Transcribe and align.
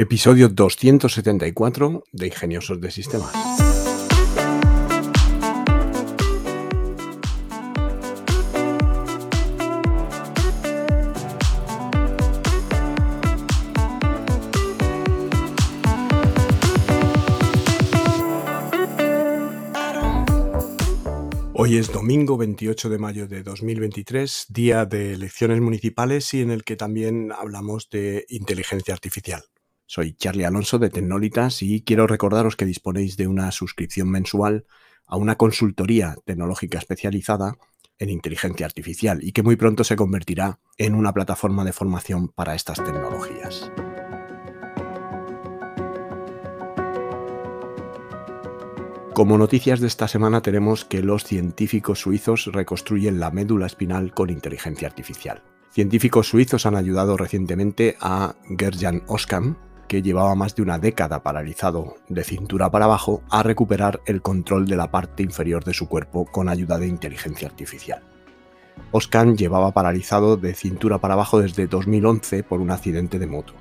Episodio 0.00 0.48
274 0.48 2.04
de 2.12 2.26
Ingeniosos 2.28 2.80
de 2.80 2.88
Sistemas. 2.92 3.34
Hoy 21.54 21.76
es 21.76 21.92
domingo 21.92 22.36
28 22.36 22.88
de 22.88 22.98
mayo 22.98 23.26
de 23.26 23.42
2023, 23.42 24.46
día 24.50 24.84
de 24.84 25.14
elecciones 25.14 25.60
municipales 25.60 26.32
y 26.34 26.42
en 26.42 26.52
el 26.52 26.62
que 26.62 26.76
también 26.76 27.32
hablamos 27.32 27.90
de 27.90 28.26
inteligencia 28.28 28.94
artificial. 28.94 29.42
Soy 29.90 30.12
Charlie 30.12 30.44
Alonso 30.44 30.78
de 30.78 30.90
Tecnolitas 30.90 31.62
y 31.62 31.80
quiero 31.80 32.06
recordaros 32.06 32.56
que 32.56 32.66
disponéis 32.66 33.16
de 33.16 33.26
una 33.26 33.50
suscripción 33.50 34.10
mensual 34.10 34.66
a 35.06 35.16
una 35.16 35.36
consultoría 35.36 36.14
tecnológica 36.26 36.76
especializada 36.76 37.56
en 37.98 38.10
inteligencia 38.10 38.66
artificial 38.66 39.20
y 39.22 39.32
que 39.32 39.42
muy 39.42 39.56
pronto 39.56 39.84
se 39.84 39.96
convertirá 39.96 40.58
en 40.76 40.94
una 40.94 41.14
plataforma 41.14 41.64
de 41.64 41.72
formación 41.72 42.28
para 42.28 42.54
estas 42.54 42.84
tecnologías. 42.84 43.72
Como 49.14 49.38
noticias 49.38 49.80
de 49.80 49.86
esta 49.86 50.06
semana 50.06 50.42
tenemos 50.42 50.84
que 50.84 51.00
los 51.00 51.24
científicos 51.24 52.00
suizos 52.00 52.44
reconstruyen 52.52 53.20
la 53.20 53.30
médula 53.30 53.64
espinal 53.64 54.12
con 54.12 54.28
inteligencia 54.28 54.86
artificial. 54.86 55.42
Científicos 55.70 56.28
suizos 56.28 56.66
han 56.66 56.76
ayudado 56.76 57.16
recientemente 57.16 57.96
a 58.00 58.36
Gerjan 58.58 59.02
Oskam, 59.06 59.56
que 59.88 60.02
llevaba 60.02 60.34
más 60.34 60.54
de 60.54 60.62
una 60.62 60.78
década 60.78 61.22
paralizado 61.22 61.96
de 62.08 62.22
cintura 62.22 62.70
para 62.70 62.84
abajo, 62.84 63.22
a 63.30 63.42
recuperar 63.42 64.00
el 64.06 64.22
control 64.22 64.66
de 64.66 64.76
la 64.76 64.90
parte 64.90 65.22
inferior 65.22 65.64
de 65.64 65.74
su 65.74 65.88
cuerpo 65.88 66.26
con 66.26 66.48
ayuda 66.48 66.78
de 66.78 66.86
inteligencia 66.86 67.48
artificial. 67.48 68.02
Oscan 68.92 69.36
llevaba 69.36 69.72
paralizado 69.72 70.36
de 70.36 70.54
cintura 70.54 70.98
para 70.98 71.14
abajo 71.14 71.40
desde 71.40 71.66
2011 71.66 72.42
por 72.44 72.60
un 72.60 72.70
accidente 72.70 73.18
de 73.18 73.26
moto. 73.26 73.54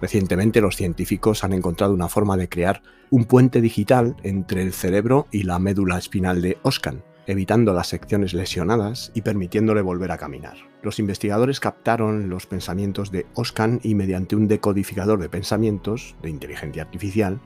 Recientemente 0.00 0.60
los 0.60 0.76
científicos 0.76 1.44
han 1.44 1.52
encontrado 1.52 1.94
una 1.94 2.08
forma 2.08 2.36
de 2.36 2.48
crear 2.48 2.82
un 3.10 3.24
puente 3.24 3.60
digital 3.60 4.16
entre 4.22 4.62
el 4.62 4.72
cerebro 4.72 5.26
y 5.30 5.44
la 5.44 5.58
médula 5.58 5.98
espinal 5.98 6.42
de 6.42 6.58
Oscan, 6.62 7.04
evitando 7.26 7.72
las 7.72 7.88
secciones 7.88 8.34
lesionadas 8.34 9.12
y 9.14 9.22
permitiéndole 9.22 9.80
volver 9.80 10.10
a 10.10 10.18
caminar. 10.18 10.56
Los 10.82 10.98
investigadores 10.98 11.60
captaron 11.60 12.28
los 12.28 12.46
pensamientos 12.46 13.12
de 13.12 13.26
Oscan 13.34 13.80
y 13.82 13.94
mediante 13.94 14.36
un 14.36 14.48
decodificador 14.48 15.20
de 15.20 15.28
pensamientos 15.28 16.16
de 16.22 16.30
inteligencia 16.30 16.82
artificial, 16.82 17.40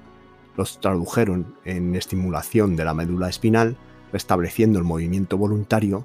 los 0.56 0.80
tradujeron 0.80 1.54
en 1.64 1.94
estimulación 1.94 2.77
de 2.77 2.84
la 2.84 2.94
médula 2.94 3.28
espinal, 3.28 3.77
restableciendo 4.12 4.78
el 4.78 4.84
movimiento 4.84 5.36
voluntario 5.36 6.04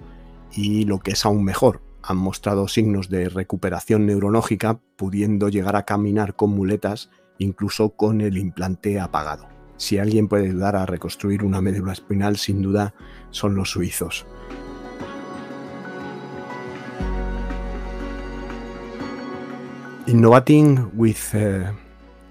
y 0.52 0.84
lo 0.84 1.00
que 1.00 1.12
es 1.12 1.26
aún 1.26 1.44
mejor, 1.46 1.82
han 2.04 2.18
mostrado 2.18 2.68
signos 2.68 3.10
de 3.10 3.30
recuperación 3.30 4.06
neurológica, 4.06 4.80
pudiendo 4.96 5.50
llegar 5.50 5.76
a 5.76 5.84
caminar 5.86 6.36
con 6.36 6.50
muletas 6.52 7.10
incluso 7.38 7.92
con 7.92 8.22
el 8.22 8.38
implante 8.38 9.00
apagado. 9.00 9.48
Si 9.82 9.98
alguien 9.98 10.28
puede 10.28 10.46
ayudar 10.46 10.76
a 10.76 10.86
reconstruir 10.86 11.44
una 11.44 11.60
médula 11.60 11.92
espinal, 11.92 12.38
sin 12.38 12.62
duda 12.62 12.94
son 13.32 13.56
los 13.56 13.72
suizos. 13.72 14.28
Innovating 20.06 20.92
with 20.94 21.18
eh, 21.34 21.66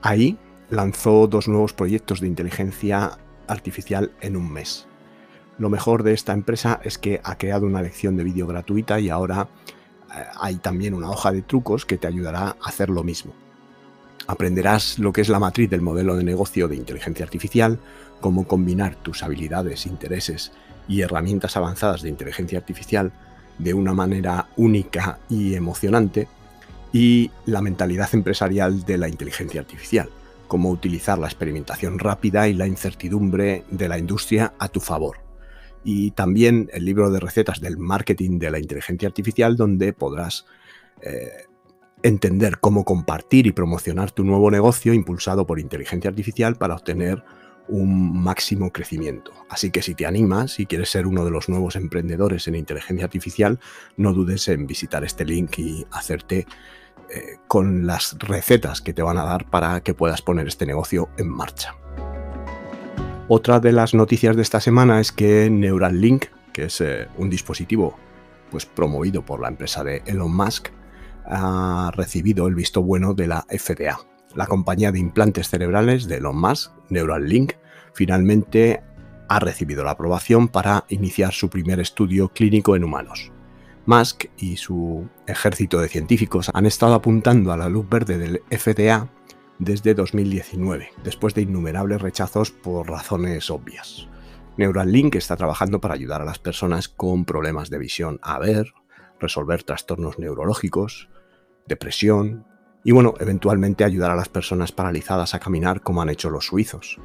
AI 0.03 0.39
lanzó 0.71 1.27
dos 1.27 1.49
nuevos 1.49 1.73
proyectos 1.73 2.21
de 2.21 2.29
inteligencia 2.29 3.19
artificial 3.49 4.13
en 4.21 4.37
un 4.37 4.53
mes. 4.53 4.87
Lo 5.59 5.71
mejor 5.71 6.05
de 6.05 6.13
esta 6.13 6.33
empresa 6.33 6.81
es 6.85 6.99
que 6.99 7.21
ha 7.25 7.37
creado 7.37 7.67
una 7.67 7.83
lección 7.83 8.17
de 8.17 8.23
vídeo 8.23 8.47
gratuita 8.47 9.01
y 9.01 9.09
ahora 9.09 9.49
eh, 10.15 10.23
hay 10.41 10.55
también 10.59 10.95
una 10.95 11.11
hoja 11.11 11.33
de 11.33 11.43
trucos 11.43 11.85
que 11.85 11.99
te 11.99 12.07
ayudará 12.07 12.51
a 12.51 12.69
hacer 12.69 12.91
lo 12.91 13.03
mismo. 13.03 13.35
Aprenderás 14.31 15.01
lo 15.01 15.13
que 15.13 15.23
es 15.23 15.29
la 15.29 15.41
matriz 15.41 15.69
del 15.69 15.81
modelo 15.81 16.15
de 16.15 16.23
negocio 16.23 16.69
de 16.69 16.77
inteligencia 16.77 17.25
artificial, 17.25 17.81
cómo 18.21 18.47
combinar 18.47 18.95
tus 18.95 19.25
habilidades, 19.25 19.87
intereses 19.87 20.53
y 20.87 21.01
herramientas 21.01 21.57
avanzadas 21.57 22.03
de 22.03 22.11
inteligencia 22.11 22.61
artificial 22.61 23.11
de 23.59 23.75
una 23.75 23.93
manera 23.93 24.47
única 24.57 25.19
y 25.29 25.55
emocionante, 25.55 26.29
y 26.93 27.33
la 27.45 27.61
mentalidad 27.61 28.09
empresarial 28.13 28.85
de 28.85 28.99
la 28.99 29.09
inteligencia 29.09 29.63
artificial, 29.63 30.09
cómo 30.47 30.71
utilizar 30.71 31.19
la 31.19 31.27
experimentación 31.27 31.99
rápida 31.99 32.47
y 32.47 32.55
la 32.55 32.69
incertidumbre 32.69 33.65
de 33.69 33.89
la 33.89 33.99
industria 33.99 34.55
a 34.61 34.69
tu 34.69 34.79
favor. 34.79 35.17
Y 35.83 36.13
también 36.13 36.71
el 36.73 36.85
libro 36.85 37.11
de 37.11 37.19
recetas 37.19 37.61
del 37.61 37.79
marketing 37.79 38.39
de 38.39 38.53
la 38.53 38.61
inteligencia 38.61 39.09
artificial, 39.09 39.57
donde 39.57 39.93
podrás 39.93 40.47
eh, 41.03 41.47
entender 42.03 42.59
cómo 42.59 42.85
compartir 42.85 43.47
y 43.47 43.53
promocionar 43.53 44.11
tu 44.11 44.25
nuevo 44.25 44.51
negocio 44.51 44.93
impulsado 44.93 45.47
por 45.47 45.61
inteligencia 45.61 46.11
artificial 46.11 46.57
para 46.57 46.75
obtener 46.75 47.23
un 47.69 48.21
máximo 48.23 48.73
crecimiento. 48.73 49.33
Así 49.49 49.71
que 49.71 49.83
si 49.83 49.95
te 49.95 50.07
animas 50.07 50.59
y 50.59 50.67
quieres 50.67 50.91
ser 50.91 51.07
uno 51.07 51.25
de 51.25 51.31
los 51.31 51.49
nuevos 51.49 51.77
emprendedores 51.77 52.49
en 52.49 52.57
inteligencia 52.57 53.05
artificial, 53.05 53.61
no 53.97 54.13
dudes 54.13 54.49
en 54.49 54.67
visitar 54.67 55.05
este 55.05 55.25
link 55.25 55.59
y 55.59 55.87
hacerte 55.93 56.47
eh, 57.11 57.39
con 57.47 57.87
las 57.87 58.17
recetas 58.19 58.81
que 58.81 58.93
te 58.93 59.03
van 59.03 59.19
a 59.19 59.25
dar 59.25 59.49
para 59.49 59.81
que 59.83 59.95
puedas 59.95 60.23
poner 60.23 60.49
este 60.49 60.67
negocio 60.67 61.09
en 61.17 61.29
marcha. 61.29 61.75
Otra 63.29 63.61
de 63.61 63.73
las 63.73 63.95
noticias 63.95 64.35
de 64.35 64.43
esta 64.43 64.61
semana 64.61 65.01
es 65.01 65.13
que 65.13 65.49
Neuralink, 65.51 66.27
que 66.53 66.65
es 66.65 66.81
eh, 66.81 67.07
un 67.17 67.31
dispositivo 67.31 67.97
pues, 68.51 68.67
promovido 68.67 69.25
por 69.25 69.41
la 69.41 69.49
empresa 69.49 69.85
de 69.85 70.03
Elon 70.07 70.35
Musk, 70.35 70.71
ha 71.31 71.91
recibido 71.95 72.47
el 72.47 72.55
visto 72.55 72.83
bueno 72.83 73.15
de 73.15 73.29
la 73.29 73.47
FDA. 73.49 74.01
La 74.35 74.47
compañía 74.47 74.93
de 74.93 74.99
implantes 74.99 75.49
cerebrales 75.49 76.07
de 76.07 76.17
Elon 76.17 76.41
Musk, 76.41 76.73
Neuralink, 76.89 77.53
finalmente 77.95 78.83
ha 79.29 79.39
recibido 79.39 79.85
la 79.85 79.93
aprobación 79.93 80.49
para 80.49 80.85
iniciar 80.89 81.33
su 81.33 81.49
primer 81.49 81.81
estudio 81.81 82.29
clínico 82.29 82.77
en 82.77 82.85
humanos. 82.85 83.33
Musk 83.87 84.27
y 84.39 84.57
su 84.57 85.09
ejército 85.27 85.81
de 85.81 85.89
científicos 85.89 86.51
han 86.53 86.67
estado 86.67 86.95
apuntando 86.95 87.53
a 87.53 87.57
la 87.57 87.69
luz 87.69 87.89
verde 87.89 88.19
del 88.19 88.43
FDA 88.51 89.09
desde 89.59 89.95
2019, 89.95 90.91
después 91.05 91.35
de 91.35 91.43
innumerables 91.43 92.01
rechazos 92.01 92.51
por 92.51 92.89
razones 92.89 93.51
obvias. 93.51 94.09
Neuralink 94.57 95.15
está 95.15 95.37
trabajando 95.37 95.81
para 95.81 95.95
ayudar 95.95 96.23
a 96.23 96.25
las 96.25 96.39
personas 96.39 96.89
con 96.89 97.25
problemas 97.25 97.71
de 97.71 97.79
visión 97.79 98.19
a 98.23 98.39
ver, 98.39 98.75
resolver 99.21 99.63
trastornos 99.63 100.19
neurológicos, 100.19 101.09
depresión 101.71 102.45
y 102.85 102.93
bueno, 102.93 103.15
eventualmente 103.21 103.85
ayudar 103.85 104.11
a 104.11 104.17
las 104.17 104.29
personas 104.29 104.73
paralizadas 104.73 105.35
a 105.35 105.39
caminar 105.39 105.81
como 105.81 106.03
han 106.03 106.11
hecho 106.11 106.29
los 106.29 106.47
suizos. 106.47 106.99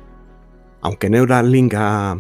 Aunque 0.82 1.10
Neuralink 1.10 1.74
ha 1.76 2.18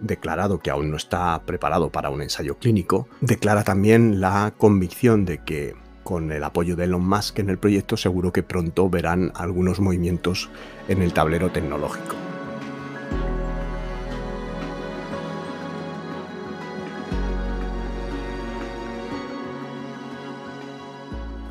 declarado 0.00 0.58
que 0.58 0.70
aún 0.70 0.90
no 0.90 0.96
está 0.96 1.40
preparado 1.46 1.90
para 1.90 2.10
un 2.10 2.22
ensayo 2.22 2.58
clínico, 2.58 3.08
declara 3.20 3.64
también 3.64 4.20
la 4.20 4.52
convicción 4.56 5.24
de 5.24 5.38
que 5.38 5.74
con 6.02 6.30
el 6.32 6.44
apoyo 6.44 6.76
de 6.76 6.84
Elon 6.84 7.06
Musk 7.06 7.38
en 7.38 7.50
el 7.50 7.58
proyecto 7.58 7.96
seguro 7.96 8.32
que 8.32 8.42
pronto 8.42 8.90
verán 8.90 9.32
algunos 9.34 9.80
movimientos 9.80 10.50
en 10.88 11.00
el 11.00 11.14
tablero 11.14 11.50
tecnológico. 11.50 12.33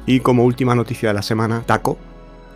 Y 0.06 0.20
como 0.20 0.44
última 0.44 0.76
noticia 0.76 1.10
de 1.10 1.14
la 1.14 1.22
semana, 1.22 1.64
Taco, 1.66 1.98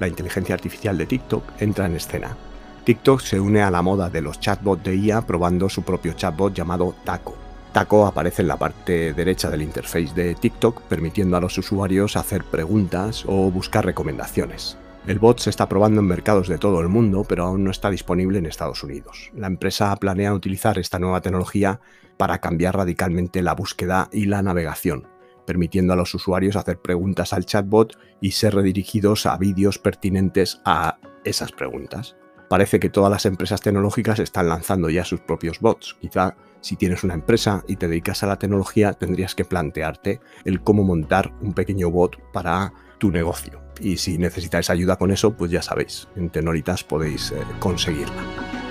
la 0.01 0.07
inteligencia 0.09 0.53
artificial 0.53 0.97
de 0.97 1.05
TikTok, 1.05 1.43
entra 1.59 1.85
en 1.85 1.95
escena. 1.95 2.35
TikTok 2.83 3.21
se 3.21 3.39
une 3.39 3.61
a 3.61 3.71
la 3.71 3.81
moda 3.81 4.09
de 4.09 4.21
los 4.21 4.39
chatbots 4.41 4.83
de 4.83 4.95
IA 4.95 5.21
probando 5.21 5.69
su 5.69 5.83
propio 5.83 6.11
chatbot 6.11 6.53
llamado 6.53 6.93
Taco. 7.05 7.35
Taco 7.71 8.05
aparece 8.05 8.41
en 8.41 8.49
la 8.49 8.57
parte 8.57 9.13
derecha 9.13 9.49
del 9.49 9.61
interface 9.61 10.13
de 10.13 10.35
TikTok, 10.35 10.81
permitiendo 10.83 11.37
a 11.37 11.41
los 11.41 11.57
usuarios 11.57 12.17
hacer 12.17 12.43
preguntas 12.43 13.23
o 13.25 13.49
buscar 13.49 13.85
recomendaciones. 13.85 14.77
El 15.05 15.19
bot 15.19 15.39
se 15.39 15.49
está 15.49 15.69
probando 15.69 16.01
en 16.01 16.07
mercados 16.07 16.49
de 16.49 16.57
todo 16.57 16.81
el 16.81 16.89
mundo, 16.89 17.23
pero 17.27 17.45
aún 17.45 17.63
no 17.63 17.71
está 17.71 17.89
disponible 17.89 18.39
en 18.39 18.45
Estados 18.45 18.83
Unidos. 18.83 19.31
La 19.33 19.47
empresa 19.47 19.95
planea 19.95 20.33
utilizar 20.33 20.77
esta 20.77 20.99
nueva 20.99 21.21
tecnología 21.21 21.79
para 22.17 22.39
cambiar 22.39 22.75
radicalmente 22.75 23.41
la 23.41 23.55
búsqueda 23.55 24.09
y 24.11 24.25
la 24.25 24.41
navegación, 24.41 25.07
permitiendo 25.47 25.93
a 25.93 25.95
los 25.95 26.13
usuarios 26.13 26.57
hacer 26.57 26.79
preguntas 26.79 27.33
al 27.33 27.45
chatbot 27.45 27.97
y 28.21 28.31
ser 28.31 28.53
redirigidos 28.53 29.25
a 29.25 29.37
vídeos 29.37 29.79
pertinentes 29.79 30.61
a 30.65 30.99
esas 31.23 31.51
preguntas. 31.51 32.15
Parece 32.49 32.79
que 32.79 32.89
todas 32.89 33.11
las 33.11 33.25
empresas 33.25 33.61
tecnológicas 33.61 34.19
están 34.19 34.49
lanzando 34.49 34.89
ya 34.89 35.03
sus 35.03 35.21
propios 35.21 35.59
bots. 35.59 35.97
Quizá 35.99 36.35
si 36.61 36.75
tienes 36.75 37.03
una 37.03 37.13
empresa 37.13 37.63
y 37.67 37.77
te 37.77 37.87
dedicas 37.87 38.23
a 38.23 38.27
la 38.27 38.39
tecnología, 38.39 38.93
tendrías 38.93 39.35
que 39.35 39.45
plantearte 39.45 40.19
el 40.45 40.61
cómo 40.61 40.83
montar 40.83 41.33
un 41.41 41.53
pequeño 41.53 41.89
bot 41.89 42.17
para 42.31 42.73
tu 42.99 43.11
negocio. 43.11 43.61
Y 43.79 43.97
si 43.97 44.17
necesitáis 44.17 44.69
ayuda 44.69 44.97
con 44.97 45.11
eso, 45.11 45.35
pues 45.35 45.51
ya 45.51 45.61
sabéis, 45.61 46.07
en 46.15 46.29
Tenoritas 46.29 46.83
podéis 46.83 47.31
eh, 47.31 47.37
conseguirla. 47.59 48.66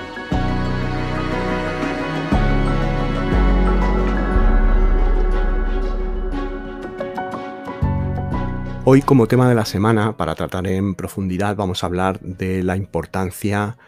Hoy 8.88 9.02
como 9.02 9.26
tema 9.26 9.48
de 9.48 9.56
la 9.56 9.64
semana, 9.64 10.16
para 10.16 10.36
tratar 10.36 10.68
en 10.68 10.94
profundidad, 10.94 11.56
vamos 11.56 11.82
a 11.82 11.88
hablar 11.88 12.20
de 12.20 12.62
la 12.62 12.76
importancia 12.76 13.78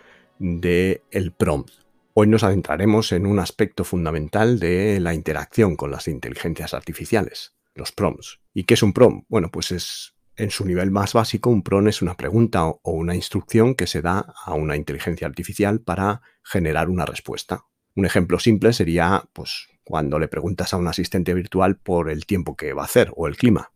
del 0.41 1.03
el 1.13 1.31
prompt. 1.31 1.71
Hoy 2.15 2.27
nos 2.27 2.43
adentraremos 2.43 3.13
en 3.13 3.25
un 3.25 3.39
aspecto 3.39 3.85
fundamental 3.85 4.59
de 4.59 4.99
la 4.99 5.15
interacción 5.15 5.77
con 5.77 5.93
las 5.93 6.09
inteligencias 6.09 6.75
artificiales, 6.75 7.55
los 7.77 7.93
prompts. 7.93 8.41
¿Y 8.53 8.65
qué 8.65 8.75
es 8.75 8.83
un 8.83 8.93
prompt? 8.93 9.25
Bueno, 9.29 9.53
pues 9.53 9.71
es 9.71 10.15
en 10.35 10.51
su 10.51 10.65
nivel 10.65 10.91
más 10.91 11.13
básico, 11.13 11.49
un 11.49 11.63
prompt 11.63 11.91
es 11.91 12.03
una 12.03 12.17
pregunta 12.17 12.67
o 12.67 12.91
una 12.91 13.15
instrucción 13.15 13.77
que 13.77 13.87
se 13.87 14.03
da 14.03 14.35
a 14.45 14.55
una 14.55 14.75
inteligencia 14.75 15.29
artificial 15.29 15.81
para 15.81 16.23
generar 16.43 16.89
una 16.89 17.07
respuesta. 17.07 17.67
Un 17.95 18.05
ejemplo 18.05 18.41
simple 18.41 18.73
sería, 18.73 19.23
pues, 19.33 19.69
cuando 19.85 20.19
le 20.19 20.27
preguntas 20.27 20.75
a 20.75 20.77
un 20.77 20.89
asistente 20.89 21.35
virtual 21.35 21.77
por 21.77 22.11
el 22.11 22.27
tiempo 22.27 22.57
que 22.57 22.73
va 22.73 22.83
a 22.83 22.87
hacer 22.87 23.13
o 23.15 23.29
el 23.29 23.37
clima. 23.37 23.71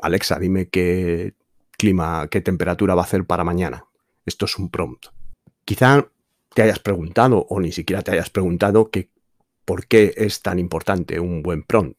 Alexa, 0.00 0.38
dime 0.38 0.68
qué 0.68 1.34
clima, 1.78 2.28
qué 2.28 2.40
temperatura 2.40 2.94
va 2.94 3.02
a 3.02 3.04
hacer 3.04 3.24
para 3.24 3.44
mañana. 3.44 3.84
Esto 4.26 4.46
es 4.46 4.58
un 4.58 4.70
prompt. 4.70 5.06
Quizá 5.64 6.08
te 6.54 6.62
hayas 6.62 6.78
preguntado 6.78 7.46
o 7.48 7.60
ni 7.60 7.72
siquiera 7.72 8.02
te 8.02 8.12
hayas 8.12 8.30
preguntado 8.30 8.90
que, 8.90 9.10
por 9.64 9.86
qué 9.86 10.14
es 10.16 10.42
tan 10.42 10.58
importante 10.58 11.20
un 11.20 11.42
buen 11.42 11.62
prompt. 11.62 11.98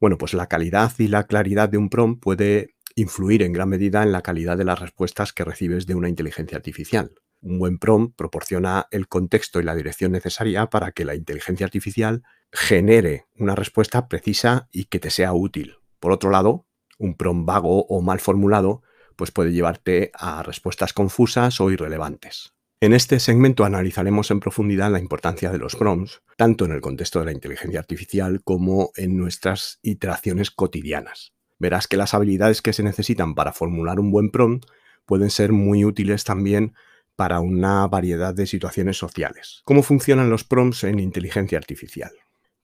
Bueno, 0.00 0.18
pues 0.18 0.34
la 0.34 0.46
calidad 0.46 0.92
y 0.98 1.08
la 1.08 1.24
claridad 1.24 1.68
de 1.68 1.78
un 1.78 1.88
prompt 1.88 2.22
puede 2.22 2.74
influir 2.96 3.42
en 3.42 3.52
gran 3.52 3.68
medida 3.68 4.02
en 4.02 4.12
la 4.12 4.22
calidad 4.22 4.56
de 4.56 4.64
las 4.64 4.80
respuestas 4.80 5.32
que 5.32 5.44
recibes 5.44 5.86
de 5.86 5.94
una 5.94 6.08
inteligencia 6.08 6.56
artificial. 6.56 7.12
Un 7.40 7.58
buen 7.58 7.78
prompt 7.78 8.16
proporciona 8.16 8.86
el 8.90 9.08
contexto 9.08 9.60
y 9.60 9.64
la 9.64 9.74
dirección 9.74 10.12
necesaria 10.12 10.66
para 10.66 10.92
que 10.92 11.04
la 11.04 11.14
inteligencia 11.14 11.66
artificial 11.66 12.22
genere 12.52 13.26
una 13.36 13.54
respuesta 13.54 14.08
precisa 14.08 14.68
y 14.72 14.84
que 14.84 14.98
te 14.98 15.10
sea 15.10 15.32
útil. 15.32 15.76
Por 16.00 16.12
otro 16.12 16.30
lado, 16.30 16.66
un 17.04 17.14
prompt 17.14 17.46
vago 17.46 17.86
o 17.86 18.00
mal 18.00 18.20
formulado 18.20 18.82
pues 19.16 19.30
puede 19.30 19.52
llevarte 19.52 20.10
a 20.14 20.42
respuestas 20.42 20.92
confusas 20.92 21.60
o 21.60 21.70
irrelevantes. 21.70 22.52
En 22.80 22.92
este 22.92 23.20
segmento 23.20 23.64
analizaremos 23.64 24.30
en 24.30 24.40
profundidad 24.40 24.90
la 24.90 24.98
importancia 24.98 25.50
de 25.50 25.58
los 25.58 25.76
prompts, 25.76 26.22
tanto 26.36 26.64
en 26.64 26.72
el 26.72 26.80
contexto 26.80 27.20
de 27.20 27.26
la 27.26 27.32
inteligencia 27.32 27.80
artificial 27.80 28.42
como 28.42 28.90
en 28.96 29.16
nuestras 29.16 29.78
iteraciones 29.82 30.50
cotidianas. 30.50 31.32
Verás 31.58 31.86
que 31.86 31.96
las 31.96 32.12
habilidades 32.12 32.60
que 32.60 32.72
se 32.72 32.82
necesitan 32.82 33.34
para 33.34 33.52
formular 33.52 34.00
un 34.00 34.10
buen 34.10 34.30
prompt 34.30 34.66
pueden 35.06 35.30
ser 35.30 35.52
muy 35.52 35.84
útiles 35.84 36.24
también 36.24 36.74
para 37.16 37.40
una 37.40 37.86
variedad 37.86 38.34
de 38.34 38.46
situaciones 38.46 38.98
sociales. 38.98 39.62
¿Cómo 39.64 39.82
funcionan 39.82 40.30
los 40.30 40.44
prompts 40.44 40.84
en 40.84 40.98
inteligencia 40.98 41.56
artificial? 41.56 42.10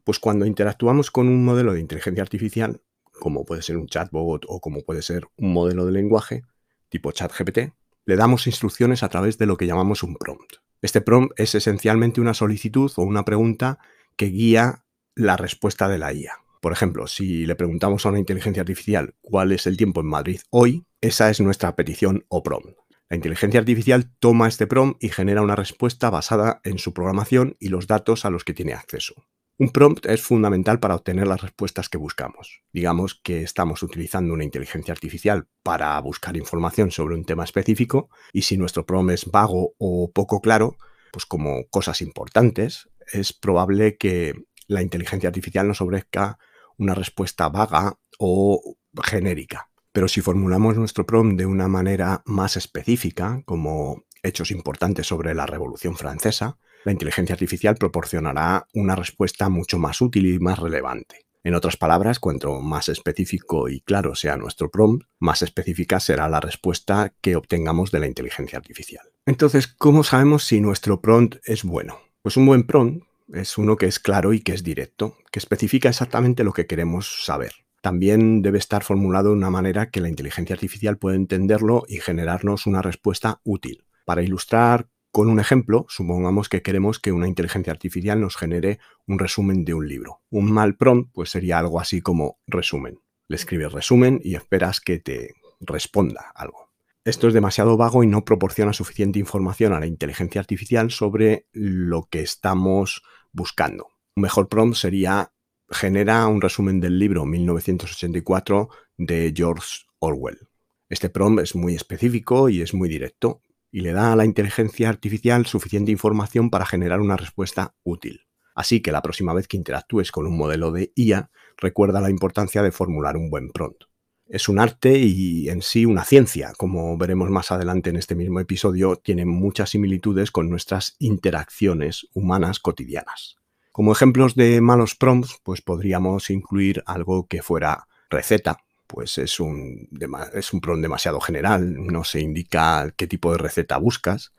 Pues 0.04 0.18
cuando 0.18 0.44
interactuamos 0.44 1.10
con 1.10 1.28
un 1.28 1.44
modelo 1.44 1.72
de 1.72 1.80
inteligencia 1.80 2.22
artificial, 2.22 2.80
como 3.20 3.44
puede 3.44 3.62
ser 3.62 3.76
un 3.76 3.86
chatbot 3.86 4.44
o 4.48 4.60
como 4.60 4.82
puede 4.82 5.02
ser 5.02 5.28
un 5.36 5.52
modelo 5.52 5.86
de 5.86 5.92
lenguaje 5.92 6.42
tipo 6.88 7.12
ChatGPT, 7.12 7.72
le 8.04 8.16
damos 8.16 8.48
instrucciones 8.48 9.04
a 9.04 9.08
través 9.08 9.38
de 9.38 9.46
lo 9.46 9.56
que 9.56 9.66
llamamos 9.66 10.02
un 10.02 10.16
prompt. 10.16 10.56
Este 10.82 11.00
prompt 11.00 11.38
es 11.38 11.54
esencialmente 11.54 12.20
una 12.20 12.34
solicitud 12.34 12.90
o 12.96 13.02
una 13.02 13.24
pregunta 13.24 13.78
que 14.16 14.26
guía 14.26 14.84
la 15.14 15.36
respuesta 15.36 15.88
de 15.88 15.98
la 15.98 16.12
IA. 16.12 16.32
Por 16.60 16.72
ejemplo, 16.72 17.06
si 17.06 17.46
le 17.46 17.54
preguntamos 17.54 18.04
a 18.04 18.10
una 18.10 18.18
inteligencia 18.18 18.62
artificial 18.62 19.14
cuál 19.20 19.52
es 19.52 19.66
el 19.66 19.76
tiempo 19.76 20.00
en 20.00 20.08
Madrid 20.08 20.40
hoy, 20.50 20.84
esa 21.00 21.30
es 21.30 21.40
nuestra 21.40 21.76
petición 21.76 22.24
o 22.28 22.42
prompt. 22.42 22.76
La 23.08 23.16
inteligencia 23.16 23.60
artificial 23.60 24.10
toma 24.18 24.48
este 24.48 24.66
prompt 24.66 25.02
y 25.02 25.08
genera 25.08 25.42
una 25.42 25.56
respuesta 25.56 26.10
basada 26.10 26.60
en 26.64 26.78
su 26.78 26.92
programación 26.92 27.56
y 27.58 27.68
los 27.68 27.86
datos 27.86 28.24
a 28.24 28.30
los 28.30 28.44
que 28.44 28.54
tiene 28.54 28.72
acceso. 28.72 29.14
Un 29.60 29.68
prompt 29.68 30.06
es 30.06 30.22
fundamental 30.22 30.80
para 30.80 30.94
obtener 30.94 31.28
las 31.28 31.42
respuestas 31.42 31.90
que 31.90 31.98
buscamos. 31.98 32.62
Digamos 32.72 33.20
que 33.22 33.42
estamos 33.42 33.82
utilizando 33.82 34.32
una 34.32 34.44
inteligencia 34.44 34.92
artificial 34.92 35.48
para 35.62 36.00
buscar 36.00 36.38
información 36.38 36.90
sobre 36.90 37.14
un 37.14 37.26
tema 37.26 37.44
específico 37.44 38.08
y 38.32 38.40
si 38.40 38.56
nuestro 38.56 38.86
prompt 38.86 39.12
es 39.12 39.26
vago 39.26 39.74
o 39.76 40.10
poco 40.12 40.40
claro, 40.40 40.78
pues 41.12 41.26
como 41.26 41.66
cosas 41.68 42.00
importantes, 42.00 42.88
es 43.12 43.34
probable 43.34 43.98
que 43.98 44.32
la 44.66 44.80
inteligencia 44.80 45.28
artificial 45.28 45.68
nos 45.68 45.82
ofrezca 45.82 46.38
una 46.78 46.94
respuesta 46.94 47.50
vaga 47.50 47.98
o 48.18 48.78
genérica. 49.04 49.68
Pero 49.92 50.08
si 50.08 50.22
formulamos 50.22 50.78
nuestro 50.78 51.04
prompt 51.04 51.38
de 51.38 51.44
una 51.44 51.68
manera 51.68 52.22
más 52.24 52.56
específica, 52.56 53.42
como 53.44 54.06
hechos 54.22 54.52
importantes 54.52 55.06
sobre 55.06 55.34
la 55.34 55.44
Revolución 55.44 55.96
Francesa, 55.96 56.56
la 56.84 56.92
inteligencia 56.92 57.34
artificial 57.34 57.76
proporcionará 57.76 58.66
una 58.74 58.96
respuesta 58.96 59.48
mucho 59.48 59.78
más 59.78 60.00
útil 60.00 60.26
y 60.26 60.38
más 60.38 60.58
relevante. 60.58 61.26
En 61.42 61.54
otras 61.54 61.76
palabras, 61.78 62.18
cuanto 62.18 62.60
más 62.60 62.90
específico 62.90 63.68
y 63.68 63.80
claro 63.80 64.14
sea 64.14 64.36
nuestro 64.36 64.70
prompt, 64.70 65.06
más 65.18 65.40
específica 65.40 65.98
será 65.98 66.28
la 66.28 66.40
respuesta 66.40 67.14
que 67.22 67.36
obtengamos 67.36 67.90
de 67.90 68.00
la 68.00 68.06
inteligencia 68.06 68.58
artificial. 68.58 69.06
Entonces, 69.24 69.66
¿cómo 69.66 70.04
sabemos 70.04 70.44
si 70.44 70.60
nuestro 70.60 71.00
prompt 71.00 71.36
es 71.44 71.64
bueno? 71.64 71.98
Pues 72.20 72.36
un 72.36 72.44
buen 72.44 72.64
prompt 72.64 73.06
es 73.32 73.56
uno 73.56 73.76
que 73.76 73.86
es 73.86 73.98
claro 73.98 74.34
y 74.34 74.40
que 74.40 74.52
es 74.52 74.62
directo, 74.62 75.16
que 75.32 75.38
especifica 75.38 75.88
exactamente 75.88 76.44
lo 76.44 76.52
que 76.52 76.66
queremos 76.66 77.24
saber. 77.24 77.52
También 77.80 78.42
debe 78.42 78.58
estar 78.58 78.84
formulado 78.84 79.30
de 79.30 79.36
una 79.36 79.48
manera 79.48 79.90
que 79.90 80.02
la 80.02 80.10
inteligencia 80.10 80.54
artificial 80.54 80.98
pueda 80.98 81.16
entenderlo 81.16 81.84
y 81.88 82.00
generarnos 82.00 82.66
una 82.66 82.82
respuesta 82.82 83.40
útil. 83.44 83.84
Para 84.04 84.22
ilustrar 84.22 84.88
con 85.12 85.28
un 85.28 85.40
ejemplo, 85.40 85.86
supongamos 85.88 86.48
que 86.48 86.62
queremos 86.62 87.00
que 87.00 87.12
una 87.12 87.26
inteligencia 87.26 87.72
artificial 87.72 88.20
nos 88.20 88.36
genere 88.36 88.78
un 89.06 89.18
resumen 89.18 89.64
de 89.64 89.74
un 89.74 89.88
libro. 89.88 90.20
Un 90.30 90.52
mal 90.52 90.76
prompt 90.76 91.10
pues 91.12 91.30
sería 91.30 91.58
algo 91.58 91.80
así 91.80 92.00
como 92.00 92.38
resumen. 92.46 93.00
Le 93.26 93.36
escribes 93.36 93.72
resumen 93.72 94.20
y 94.22 94.34
esperas 94.34 94.80
que 94.80 94.98
te 94.98 95.34
responda 95.60 96.30
algo. 96.34 96.70
Esto 97.04 97.28
es 97.28 97.34
demasiado 97.34 97.76
vago 97.76 98.04
y 98.04 98.06
no 98.06 98.24
proporciona 98.24 98.72
suficiente 98.72 99.18
información 99.18 99.72
a 99.72 99.80
la 99.80 99.86
inteligencia 99.86 100.40
artificial 100.40 100.90
sobre 100.90 101.46
lo 101.52 102.04
que 102.10 102.20
estamos 102.20 103.02
buscando. 103.32 103.88
Un 104.14 104.22
mejor 104.22 104.48
prompt 104.48 104.76
sería 104.76 105.32
genera 105.70 106.26
un 106.26 106.40
resumen 106.40 106.80
del 106.80 106.98
libro 106.98 107.24
1984 107.24 108.68
de 108.96 109.32
George 109.34 109.86
Orwell. 109.98 110.48
Este 110.88 111.08
prompt 111.08 111.42
es 111.42 111.54
muy 111.54 111.74
específico 111.74 112.48
y 112.48 112.60
es 112.60 112.74
muy 112.74 112.88
directo 112.88 113.42
y 113.70 113.80
le 113.80 113.92
da 113.92 114.12
a 114.12 114.16
la 114.16 114.24
inteligencia 114.24 114.88
artificial 114.88 115.46
suficiente 115.46 115.92
información 115.92 116.50
para 116.50 116.66
generar 116.66 117.00
una 117.00 117.16
respuesta 117.16 117.74
útil. 117.82 118.22
Así 118.54 118.80
que 118.80 118.92
la 118.92 119.02
próxima 119.02 119.32
vez 119.32 119.48
que 119.48 119.56
interactúes 119.56 120.12
con 120.12 120.26
un 120.26 120.36
modelo 120.36 120.72
de 120.72 120.92
IA, 120.94 121.30
recuerda 121.56 122.00
la 122.00 122.10
importancia 122.10 122.62
de 122.62 122.72
formular 122.72 123.16
un 123.16 123.30
buen 123.30 123.50
prompt. 123.50 123.84
Es 124.26 124.48
un 124.48 124.60
arte 124.60 124.98
y 124.98 125.48
en 125.48 125.60
sí 125.60 125.86
una 125.86 126.04
ciencia, 126.04 126.52
como 126.56 126.96
veremos 126.96 127.30
más 127.30 127.50
adelante 127.50 127.90
en 127.90 127.96
este 127.96 128.14
mismo 128.14 128.38
episodio, 128.38 128.96
tiene 128.96 129.24
muchas 129.24 129.70
similitudes 129.70 130.30
con 130.30 130.48
nuestras 130.48 130.94
interacciones 130.98 132.06
humanas 132.14 132.60
cotidianas. 132.60 133.36
Como 133.72 133.92
ejemplos 133.92 134.34
de 134.36 134.60
malos 134.60 134.94
prompts, 134.94 135.40
pues 135.42 135.62
podríamos 135.62 136.30
incluir 136.30 136.82
algo 136.86 137.26
que 137.26 137.42
fuera 137.42 137.88
receta, 138.08 138.58
pues 138.90 139.18
es 139.18 139.38
un, 139.38 139.88
es 140.34 140.52
un 140.52 140.60
prompt 140.60 140.82
demasiado 140.82 141.20
general, 141.20 141.76
no 141.86 142.02
se 142.02 142.18
indica 142.18 142.92
qué 142.96 143.06
tipo 143.06 143.30
de 143.30 143.38
receta 143.38 143.78
buscas, 143.78 144.32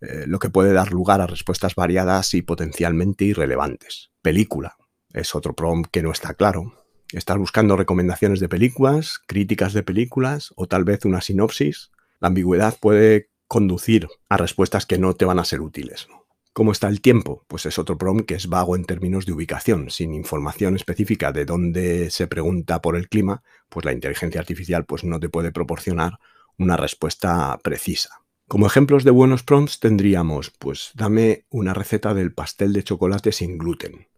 eh, 0.00 0.24
lo 0.26 0.40
que 0.40 0.50
puede 0.50 0.72
dar 0.72 0.90
lugar 0.90 1.20
a 1.20 1.28
respuestas 1.28 1.76
variadas 1.76 2.34
y 2.34 2.42
potencialmente 2.42 3.24
irrelevantes. 3.24 4.10
Película 4.20 4.76
es 5.12 5.36
otro 5.36 5.54
prompt 5.54 5.88
que 5.92 6.02
no 6.02 6.10
está 6.10 6.34
claro. 6.34 6.74
Estás 7.12 7.38
buscando 7.38 7.76
recomendaciones 7.76 8.40
de 8.40 8.48
películas, 8.48 9.20
críticas 9.24 9.72
de 9.72 9.84
películas 9.84 10.52
o 10.56 10.66
tal 10.66 10.82
vez 10.82 11.04
una 11.04 11.20
sinopsis. 11.20 11.92
La 12.18 12.28
ambigüedad 12.28 12.76
puede 12.80 13.28
conducir 13.46 14.08
a 14.28 14.36
respuestas 14.36 14.84
que 14.84 14.98
no 14.98 15.14
te 15.14 15.26
van 15.26 15.38
a 15.38 15.44
ser 15.44 15.60
útiles. 15.60 16.08
¿Cómo 16.54 16.72
está 16.72 16.88
el 16.88 17.00
tiempo? 17.00 17.46
Pues 17.48 17.64
es 17.64 17.78
otro 17.78 17.96
prompt 17.96 18.26
que 18.26 18.34
es 18.34 18.46
vago 18.46 18.76
en 18.76 18.84
términos 18.84 19.24
de 19.24 19.32
ubicación. 19.32 19.88
Sin 19.88 20.12
información 20.12 20.76
específica 20.76 21.32
de 21.32 21.46
dónde 21.46 22.10
se 22.10 22.26
pregunta 22.26 22.82
por 22.82 22.94
el 22.94 23.08
clima, 23.08 23.42
pues 23.70 23.86
la 23.86 23.92
inteligencia 23.92 24.38
artificial 24.38 24.84
pues 24.84 25.02
no 25.02 25.18
te 25.18 25.30
puede 25.30 25.50
proporcionar 25.50 26.18
una 26.58 26.76
respuesta 26.76 27.58
precisa. 27.62 28.20
Como 28.48 28.66
ejemplos 28.66 29.02
de 29.02 29.12
buenos 29.12 29.42
prompts 29.42 29.80
tendríamos, 29.80 30.50
pues 30.50 30.90
dame 30.94 31.46
una 31.48 31.72
receta 31.72 32.12
del 32.12 32.34
pastel 32.34 32.74
de 32.74 32.84
chocolate 32.84 33.32
sin 33.32 33.56
gluten. 33.56 34.08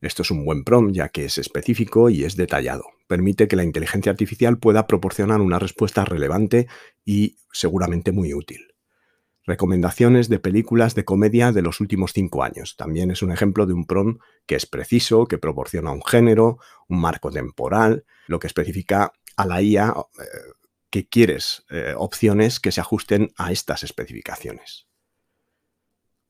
Esto 0.00 0.22
es 0.22 0.30
un 0.30 0.46
buen 0.46 0.64
prompt 0.64 0.94
ya 0.94 1.10
que 1.10 1.26
es 1.26 1.36
específico 1.36 2.08
y 2.08 2.24
es 2.24 2.36
detallado. 2.36 2.84
Permite 3.06 3.48
que 3.48 3.56
la 3.56 3.64
inteligencia 3.64 4.10
artificial 4.10 4.58
pueda 4.58 4.86
proporcionar 4.86 5.42
una 5.42 5.58
respuesta 5.58 6.06
relevante 6.06 6.68
y 7.04 7.36
seguramente 7.52 8.12
muy 8.12 8.32
útil. 8.32 8.65
Recomendaciones 9.46 10.28
de 10.28 10.40
películas 10.40 10.96
de 10.96 11.04
comedia 11.04 11.52
de 11.52 11.62
los 11.62 11.80
últimos 11.80 12.12
cinco 12.12 12.42
años. 12.42 12.76
También 12.76 13.12
es 13.12 13.22
un 13.22 13.30
ejemplo 13.30 13.64
de 13.64 13.74
un 13.74 13.86
prompt 13.86 14.20
que 14.44 14.56
es 14.56 14.66
preciso, 14.66 15.26
que 15.26 15.38
proporciona 15.38 15.92
un 15.92 16.02
género, 16.02 16.58
un 16.88 17.00
marco 17.00 17.30
temporal, 17.30 18.04
lo 18.26 18.40
que 18.40 18.48
especifica 18.48 19.12
a 19.36 19.46
la 19.46 19.62
IA 19.62 19.94
eh, 20.18 20.22
que 20.90 21.08
quieres 21.08 21.64
eh, 21.70 21.94
opciones 21.96 22.58
que 22.58 22.72
se 22.72 22.80
ajusten 22.80 23.32
a 23.36 23.52
estas 23.52 23.84
especificaciones. 23.84 24.88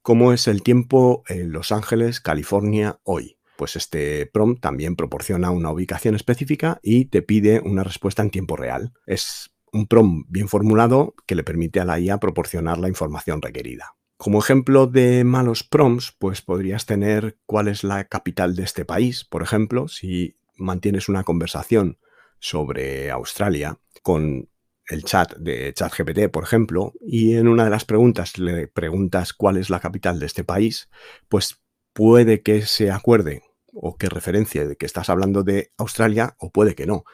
¿Cómo 0.03 0.33
es 0.33 0.47
el 0.47 0.63
tiempo 0.63 1.25
en 1.27 1.53
Los 1.53 1.73
Ángeles, 1.73 2.21
California, 2.21 3.01
hoy? 3.03 3.39
Pues 3.57 3.77
este 3.77 4.27
prompt 4.27 4.61
también 4.61 4.95
proporciona 4.95 5.51
una 5.51 5.71
ubicación 5.71 6.15
específica 6.15 6.79
y 6.83 7.07
te 7.07 7.23
pide 7.23 7.61
una 7.61 7.83
respuesta 7.83 8.23
en 8.23 8.31
tiempo 8.31 8.57
real. 8.57 8.93
Es 9.07 9.56
un 9.77 9.87
prompt 9.87 10.27
bien 10.29 10.49
formulado 10.49 11.15
que 11.27 11.35
le 11.35 11.45
permite 11.45 11.81
a 11.81 11.85
la 11.85 12.01
IA 12.01 12.19
proporcionar 12.19 12.79
la 12.79 12.89
información 12.89 13.41
requerida. 13.41 13.95
Como 14.17 14.39
ejemplo 14.39 14.87
de 14.87 15.25
malos 15.25 15.63
prompts, 15.63 16.15
pues 16.19 16.41
podrías 16.41 16.87
tener 16.87 17.39
cuál 17.45 17.69
es 17.69 17.85
la 17.85 18.05
capital 18.05 18.57
de 18.57 18.65
este 18.65 18.85
país, 18.85 19.25
por 19.25 19.43
ejemplo, 19.43 19.89
si 19.89 20.39
mantienes 20.57 21.09
una 21.09 21.23
conversación 21.23 21.99
sobre 22.41 23.11
Australia 23.11 23.79
con 24.03 24.49
el 24.89 25.05
chat 25.05 25.37
de 25.37 25.73
ChatGPT, 25.75 26.31
por 26.31 26.45
ejemplo, 26.45 26.93
y 27.01 27.35
en 27.35 27.49
una 27.49 27.65
de 27.65 27.71
las 27.71 27.85
preguntas 27.85 28.39
le 28.39 28.69
preguntas 28.69 29.33
cuál 29.33 29.57
es 29.57 29.69
la 29.69 29.81
capital 29.81 30.19
de 30.19 30.27
este 30.27 30.45
país, 30.45 30.89
pues 31.29 31.61
puede 31.93 32.43
que 32.43 32.63
se 32.63 32.91
acuerde 32.91 33.43
o 33.73 33.97
que 33.97 34.09
referencia 34.09 34.67
de 34.67 34.77
que 34.77 34.87
estás 34.87 35.11
hablando 35.11 35.43
de 35.43 35.73
Australia 35.77 36.37
o 36.39 36.51
puede 36.51 36.75
que 36.75 36.87
no. 36.87 37.05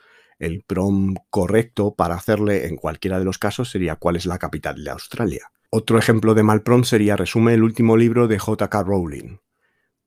El 0.42 0.64
prompt 0.66 1.20
correcto 1.30 1.94
para 1.94 2.16
hacerle 2.16 2.66
en 2.66 2.74
cualquiera 2.74 3.20
de 3.20 3.24
los 3.24 3.38
casos 3.38 3.70
sería 3.70 3.94
cuál 3.94 4.16
es 4.16 4.26
la 4.26 4.40
capital 4.40 4.82
de 4.82 4.90
Australia. 4.90 5.52
Otro 5.70 5.98
ejemplo 5.98 6.34
de 6.34 6.42
mal 6.42 6.64
prompt 6.64 6.88
sería 6.88 7.16
resume 7.16 7.54
el 7.54 7.62
último 7.62 7.96
libro 7.96 8.26
de 8.26 8.38
JK 8.38 8.74
Rowling. 8.84 9.38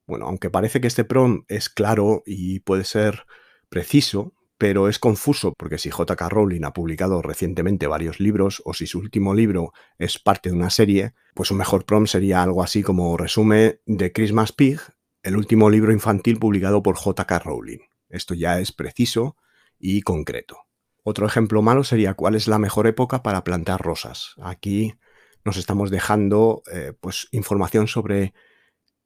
Bueno, 0.05 0.25
aunque 0.25 0.49
parece 0.49 0.81
que 0.81 0.87
este 0.87 1.05
prompt 1.05 1.49
es 1.49 1.69
claro 1.69 2.21
y 2.25 2.59
puede 2.59 2.83
ser 2.83 3.23
preciso, 3.69 4.33
pero 4.57 4.89
es 4.89 4.99
confuso 4.99 5.53
porque 5.57 5.77
si 5.77 5.89
JK 5.89 6.23
Rowling 6.27 6.65
ha 6.65 6.73
publicado 6.73 7.21
recientemente 7.21 7.87
varios 7.87 8.19
libros 8.19 8.61
o 8.65 8.73
si 8.73 8.87
su 8.87 8.99
último 8.99 9.33
libro 9.33 9.71
es 9.99 10.19
parte 10.19 10.49
de 10.49 10.55
una 10.57 10.69
serie, 10.69 11.13
pues 11.33 11.49
un 11.49 11.59
mejor 11.59 11.85
prompt 11.85 12.09
sería 12.09 12.43
algo 12.43 12.61
así 12.61 12.83
como 12.83 13.15
resume 13.15 13.79
de 13.85 14.11
Christmas 14.11 14.51
Pig, 14.51 14.81
el 15.23 15.37
último 15.37 15.69
libro 15.69 15.93
infantil 15.93 16.39
publicado 16.39 16.83
por 16.83 16.97
JK 16.97 17.31
Rowling. 17.41 17.79
Esto 18.09 18.33
ya 18.33 18.59
es 18.59 18.73
preciso 18.73 19.37
y 19.77 20.01
concreto. 20.01 20.57
Otro 21.03 21.27
ejemplo 21.27 21.61
malo 21.61 21.83
sería 21.83 22.13
cuál 22.15 22.35
es 22.35 22.47
la 22.47 22.59
mejor 22.59 22.87
época 22.87 23.21
para 23.21 23.43
plantar 23.43 23.81
rosas. 23.81 24.33
Aquí 24.41 24.95
nos 25.43 25.57
estamos 25.57 25.91
dejando 25.91 26.63
eh, 26.71 26.93
pues, 26.99 27.27
información 27.31 27.87
sobre 27.87 28.33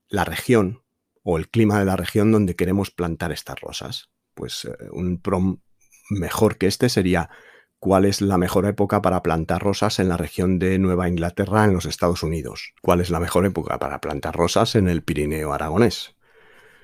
la 0.08 0.24
región 0.24 0.84
o 1.24 1.38
el 1.38 1.50
clima 1.50 1.80
de 1.80 1.86
la 1.86 1.98
región 1.98 2.32
donde 2.32 2.56
queremos 2.56 2.92
plantar 2.92 3.32
estas 3.32 3.60
rosas 3.60 4.10
pues 4.40 4.66
eh, 4.66 4.88
un 4.92 5.22
prom 5.22 5.58
mejor 6.10 6.58
que 6.58 6.68
este 6.68 6.88
sería 6.88 7.30
cuál 7.78 8.06
es 8.06 8.22
la 8.22 8.38
mejor 8.38 8.66
época 8.66 9.02
para 9.02 9.22
plantar 9.22 9.62
rosas 9.62 10.00
en 10.00 10.08
la 10.08 10.16
región 10.16 10.60
de 10.60 10.80
Nueva 10.80 11.10
Inglaterra 11.10 11.66
en 11.66 11.74
los 11.74 11.86
Estados 11.86 12.24
Unidos, 12.24 12.74
cuál 12.82 13.02
es 13.02 13.10
la 13.10 13.20
mejor 13.20 13.46
época 13.46 13.78
para 13.80 14.00
plantar 14.00 14.36
rosas 14.36 14.76
en 14.76 14.88
el 14.88 15.04
Pirineo 15.04 15.54
aragonés, 15.54 16.16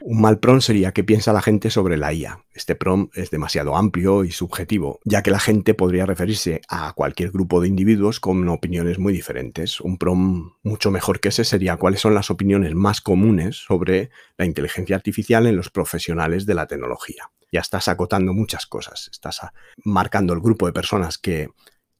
un 0.07 0.21
mal 0.21 0.37
prom 0.37 0.61
sería 0.61 0.91
qué 0.91 1.03
piensa 1.03 1.33
la 1.33 1.41
gente 1.41 1.71
sobre 1.71 1.97
la 1.97 2.13
IA. 2.13 2.45
Este 2.53 2.75
prom 2.75 3.09
es 3.15 3.31
demasiado 3.31 3.75
amplio 3.75 4.23
y 4.23 4.29
subjetivo, 4.29 4.99
ya 5.03 5.23
que 5.23 5.31
la 5.31 5.39
gente 5.39 5.73
podría 5.73 6.05
referirse 6.05 6.61
a 6.69 6.93
cualquier 6.93 7.31
grupo 7.31 7.59
de 7.59 7.69
individuos 7.69 8.19
con 8.19 8.47
opiniones 8.49 8.99
muy 8.99 9.13
diferentes. 9.13 9.81
Un 9.81 9.97
prom 9.97 10.53
mucho 10.61 10.91
mejor 10.91 11.19
que 11.19 11.29
ese 11.29 11.43
sería 11.43 11.77
cuáles 11.77 12.01
son 12.01 12.13
las 12.13 12.29
opiniones 12.29 12.75
más 12.75 13.01
comunes 13.01 13.55
sobre 13.55 14.11
la 14.37 14.45
inteligencia 14.45 14.95
artificial 14.95 15.47
en 15.47 15.55
los 15.55 15.71
profesionales 15.71 16.45
de 16.45 16.53
la 16.53 16.67
tecnología. 16.67 17.31
Ya 17.51 17.61
estás 17.61 17.87
acotando 17.87 18.31
muchas 18.31 18.67
cosas, 18.67 19.09
estás 19.11 19.41
marcando 19.83 20.35
el 20.35 20.39
grupo 20.39 20.67
de 20.67 20.73
personas 20.73 21.17
que 21.17 21.49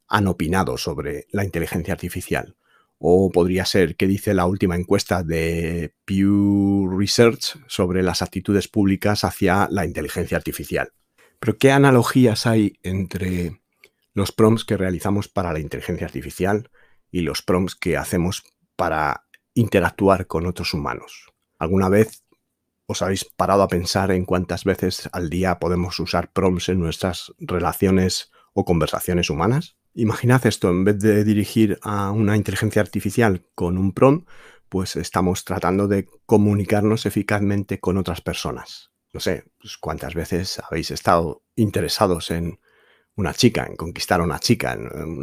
han 0.08 0.28
opinado 0.28 0.78
sobre 0.78 1.26
la 1.32 1.44
inteligencia 1.44 1.96
artificial 1.96 2.56
o 3.08 3.30
podría 3.30 3.66
ser 3.66 3.96
qué 3.96 4.08
dice 4.08 4.34
la 4.34 4.48
última 4.48 4.76
encuesta 4.76 5.22
de 5.22 5.94
Pew 6.06 6.90
Research 6.90 7.56
sobre 7.68 8.02
las 8.02 8.24
actitudes 8.24 8.68
públicas 8.68 9.24
hacia 9.24 9.68
la 9.70 9.86
inteligencia 9.86 10.36
artificial. 10.36 10.92
Pero 11.40 11.56
¿qué 11.60 11.72
analogías 11.72 12.48
hay 12.48 12.80
entre 12.82 13.62
los 14.16 14.32
prompts 14.32 14.66
que 14.66 14.76
realizamos 14.76 15.28
para 15.28 15.54
la 15.54 15.60
inteligencia 15.60 16.08
artificial 16.08 16.72
y 17.12 17.22
los 17.22 17.44
prompts 17.44 17.76
que 17.76 17.96
hacemos 17.96 18.42
para 18.76 19.28
interactuar 19.54 20.26
con 20.26 20.48
otros 20.48 20.74
humanos? 20.74 21.32
¿Alguna 21.60 21.90
vez 21.90 22.24
os 22.88 23.04
habéis 23.04 23.24
parado 23.24 23.62
a 23.62 23.68
pensar 23.68 24.10
en 24.10 24.26
cuántas 24.26 24.64
veces 24.64 25.10
al 25.12 25.30
día 25.30 25.60
podemos 25.60 26.00
usar 26.00 26.34
prompts 26.34 26.70
en 26.70 26.80
nuestras 26.80 27.34
relaciones 27.38 28.32
o 28.54 28.66
conversaciones 28.66 29.30
humanas? 29.30 29.78
Imaginad 29.98 30.46
esto, 30.46 30.70
en 30.70 30.84
vez 30.84 31.00
de 31.00 31.24
dirigir 31.24 31.80
a 31.82 32.12
una 32.12 32.36
inteligencia 32.36 32.82
artificial 32.82 33.46
con 33.56 33.78
un 33.78 33.94
prompt, 33.94 34.28
pues 34.68 34.98
estamos 34.98 35.46
tratando 35.46 35.88
de 35.88 36.06
comunicarnos 36.26 37.06
eficazmente 37.06 37.80
con 37.80 37.98
otras 37.98 38.20
personas. 38.20 38.92
No 39.14 39.22
sé, 39.22 39.46
pues 39.58 39.78
cuántas 39.78 40.14
veces 40.14 40.60
habéis 40.60 40.92
estado 40.92 41.46
interesados 41.56 42.30
en 42.32 42.60
una 43.16 43.34
chica, 43.34 43.66
en 43.68 43.78
conquistar 43.78 44.20
a 44.20 44.26
una 44.26 44.40
chica, 44.40 44.74
en, 44.74 45.22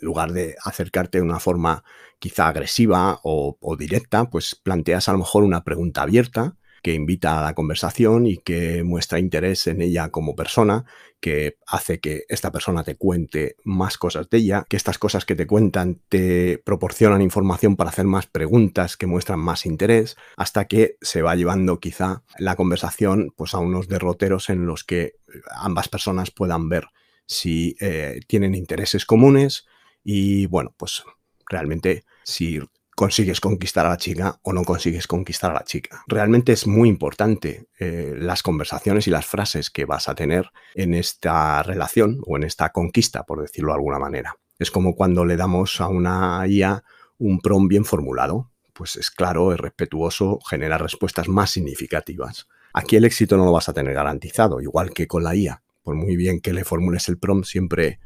lugar 0.00 0.30
de 0.30 0.54
acercarte 0.64 1.18
de 1.18 1.24
una 1.24 1.40
forma 1.40 1.82
quizá 2.20 2.46
agresiva 2.46 3.18
o, 3.24 3.58
o 3.60 3.76
directa, 3.76 4.30
pues 4.30 4.54
planteas 4.54 5.08
a 5.08 5.12
lo 5.12 5.18
mejor 5.18 5.42
una 5.42 5.64
pregunta 5.64 6.02
abierta 6.02 6.56
que 6.82 6.94
invita 6.94 7.38
a 7.38 7.44
la 7.44 7.54
conversación 7.54 8.26
y 8.26 8.38
que 8.38 8.82
muestra 8.82 9.20
interés 9.20 9.66
en 9.68 9.80
ella 9.80 10.10
como 10.10 10.34
persona, 10.34 10.84
que 11.20 11.56
hace 11.66 12.00
que 12.00 12.24
esta 12.28 12.50
persona 12.50 12.82
te 12.82 12.96
cuente 12.96 13.54
más 13.62 13.96
cosas 13.96 14.28
de 14.28 14.38
ella, 14.38 14.66
que 14.68 14.76
estas 14.76 14.98
cosas 14.98 15.24
que 15.24 15.36
te 15.36 15.46
cuentan 15.46 16.00
te 16.08 16.58
proporcionan 16.58 17.22
información 17.22 17.76
para 17.76 17.90
hacer 17.90 18.06
más 18.06 18.26
preguntas 18.26 18.96
que 18.96 19.06
muestran 19.06 19.38
más 19.38 19.64
interés, 19.64 20.16
hasta 20.36 20.66
que 20.66 20.96
se 21.00 21.22
va 21.22 21.36
llevando 21.36 21.78
quizá 21.78 22.24
la 22.38 22.56
conversación 22.56 23.32
pues, 23.36 23.54
a 23.54 23.58
unos 23.58 23.86
derroteros 23.86 24.50
en 24.50 24.66
los 24.66 24.82
que 24.82 25.14
ambas 25.54 25.88
personas 25.88 26.32
puedan 26.32 26.68
ver 26.68 26.88
si 27.26 27.76
eh, 27.80 28.20
tienen 28.26 28.56
intereses 28.56 29.06
comunes 29.06 29.66
y 30.02 30.46
bueno, 30.46 30.74
pues 30.76 31.04
realmente 31.48 32.04
si 32.24 32.60
consigues 33.02 33.40
conquistar 33.40 33.84
a 33.84 33.88
la 33.88 33.96
chica 33.96 34.38
o 34.42 34.52
no 34.52 34.62
consigues 34.62 35.08
conquistar 35.08 35.50
a 35.50 35.54
la 35.54 35.64
chica. 35.64 36.04
Realmente 36.06 36.52
es 36.52 36.68
muy 36.68 36.88
importante 36.88 37.66
eh, 37.80 38.14
las 38.16 38.44
conversaciones 38.44 39.08
y 39.08 39.10
las 39.10 39.26
frases 39.26 39.70
que 39.70 39.86
vas 39.86 40.08
a 40.08 40.14
tener 40.14 40.52
en 40.76 40.94
esta 40.94 41.64
relación 41.64 42.20
o 42.24 42.36
en 42.36 42.44
esta 42.44 42.68
conquista, 42.68 43.24
por 43.24 43.42
decirlo 43.42 43.72
de 43.72 43.78
alguna 43.78 43.98
manera. 43.98 44.38
Es 44.56 44.70
como 44.70 44.94
cuando 44.94 45.24
le 45.24 45.36
damos 45.36 45.80
a 45.80 45.88
una 45.88 46.46
IA 46.46 46.84
un 47.18 47.40
prompt 47.40 47.68
bien 47.68 47.84
formulado. 47.84 48.52
Pues 48.72 48.94
es 48.94 49.10
claro, 49.10 49.52
es 49.52 49.58
respetuoso, 49.58 50.38
genera 50.48 50.78
respuestas 50.78 51.26
más 51.26 51.50
significativas. 51.50 52.46
Aquí 52.72 52.94
el 52.94 53.04
éxito 53.04 53.36
no 53.36 53.44
lo 53.44 53.50
vas 53.50 53.68
a 53.68 53.72
tener 53.72 53.94
garantizado, 53.94 54.60
igual 54.60 54.92
que 54.92 55.08
con 55.08 55.24
la 55.24 55.34
IA. 55.34 55.60
Por 55.82 55.96
muy 55.96 56.14
bien 56.14 56.40
que 56.40 56.52
le 56.52 56.64
formules 56.64 57.08
el 57.08 57.18
prompt, 57.18 57.46
siempre 57.46 57.98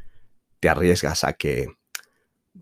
te 0.58 0.70
arriesgas 0.70 1.22
a 1.22 1.34
que 1.34 1.68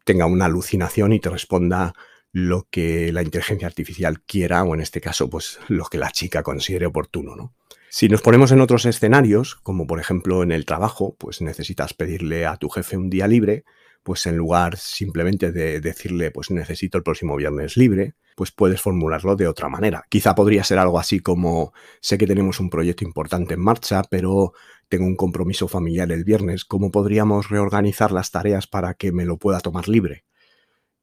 tenga 0.05 0.27
una 0.27 0.47
alucinación 0.47 1.13
y 1.13 1.21
te 1.21 1.31
responda 1.31 1.95
lo 2.35 2.67
que 2.69 3.13
la 3.13 3.23
inteligencia 3.23 3.69
artificial 3.69 4.21
quiera 4.21 4.65
o 4.65 4.75
en 4.75 4.81
este 4.81 5.01
caso 5.01 5.31
pues 5.31 5.61
lo 5.69 5.85
que 5.85 5.99
la 5.99 6.11
chica 6.11 6.43
considere 6.43 6.85
oportuno, 6.85 7.37
¿no? 7.37 7.55
Si 7.89 8.09
nos 8.09 8.23
ponemos 8.23 8.51
en 8.51 8.61
otros 8.61 8.87
escenarios, 8.87 9.55
como 9.55 9.87
por 9.87 10.01
ejemplo 10.01 10.43
en 10.43 10.51
el 10.51 10.67
trabajo, 10.67 11.15
pues 11.17 11.41
necesitas 11.41 11.95
pedirle 11.95 12.45
a 12.45 12.57
tu 12.57 12.69
jefe 12.71 12.97
un 12.97 13.09
día 13.09 13.29
libre, 13.29 13.63
pues 14.03 14.27
en 14.27 14.37
lugar 14.37 14.77
simplemente 14.79 15.53
de 15.53 15.81
decirle 15.81 16.33
pues 16.33 16.51
necesito 16.51 16.99
el 16.99 17.05
próximo 17.05 17.37
viernes 17.37 17.77
libre, 17.77 18.17
pues 18.35 18.51
puedes 18.51 18.81
formularlo 18.81 19.37
de 19.37 19.47
otra 19.47 19.69
manera. 19.69 20.03
Quizá 20.09 20.35
podría 20.35 20.65
ser 20.65 20.81
algo 20.81 20.99
así 20.99 21.21
como 21.21 21.73
sé 22.01 22.19
que 22.19 22.27
tenemos 22.27 22.59
un 22.59 22.69
proyecto 22.69 23.05
importante 23.05 23.55
en 23.55 23.61
marcha, 23.61 24.03
pero 24.11 24.55
tengo 24.89 25.07
un 25.07 25.15
compromiso 25.15 25.69
familiar 25.69 26.11
el 26.11 26.25
viernes, 26.25 26.65
¿cómo 26.65 26.91
podríamos 26.91 27.49
reorganizar 27.49 28.11
las 28.11 28.33
tareas 28.33 28.67
para 28.67 28.95
que 28.95 29.13
me 29.13 29.25
lo 29.25 29.39
pueda 29.39 29.61
tomar 29.61 29.87
libre? 29.87 30.25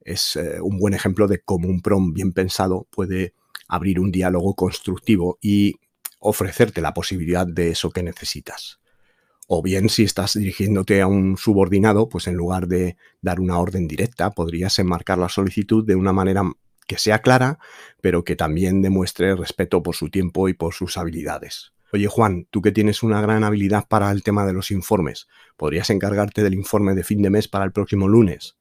Es 0.03 0.35
eh, 0.35 0.59
un 0.61 0.77
buen 0.77 0.93
ejemplo 0.93 1.27
de 1.27 1.41
cómo 1.41 1.67
un 1.67 1.81
prompt 1.81 2.15
bien 2.15 2.33
pensado 2.33 2.87
puede 2.91 3.33
abrir 3.67 3.99
un 3.99 4.11
diálogo 4.11 4.55
constructivo 4.55 5.37
y 5.41 5.75
ofrecerte 6.19 6.81
la 6.81 6.93
posibilidad 6.93 7.47
de 7.47 7.69
eso 7.69 7.89
que 7.89 8.03
necesitas. 8.03 8.79
O 9.47 9.61
bien 9.61 9.89
si 9.89 10.03
estás 10.03 10.35
dirigiéndote 10.35 11.01
a 11.01 11.07
un 11.07 11.37
subordinado, 11.37 12.07
pues 12.07 12.27
en 12.27 12.35
lugar 12.35 12.67
de 12.67 12.95
dar 13.21 13.39
una 13.39 13.59
orden 13.59 13.87
directa, 13.87 14.31
podrías 14.31 14.79
enmarcar 14.79 15.17
la 15.17 15.29
solicitud 15.29 15.85
de 15.85 15.95
una 15.95 16.13
manera 16.13 16.43
que 16.87 16.97
sea 16.97 17.19
clara, 17.19 17.59
pero 18.01 18.23
que 18.23 18.35
también 18.35 18.81
demuestre 18.81 19.35
respeto 19.35 19.83
por 19.83 19.95
su 19.95 20.09
tiempo 20.09 20.47
y 20.47 20.53
por 20.53 20.73
sus 20.73 20.97
habilidades. 20.97 21.73
Oye 21.93 22.07
Juan, 22.07 22.47
tú 22.49 22.61
que 22.61 22.71
tienes 22.71 23.03
una 23.03 23.21
gran 23.21 23.43
habilidad 23.43 23.87
para 23.87 24.11
el 24.11 24.23
tema 24.23 24.45
de 24.45 24.53
los 24.53 24.71
informes, 24.71 25.27
¿podrías 25.57 25.89
encargarte 25.89 26.43
del 26.43 26.53
informe 26.53 26.95
de 26.95 27.03
fin 27.03 27.21
de 27.21 27.29
mes 27.29 27.49
para 27.49 27.65
el 27.65 27.73
próximo 27.73 28.07
lunes? 28.07 28.55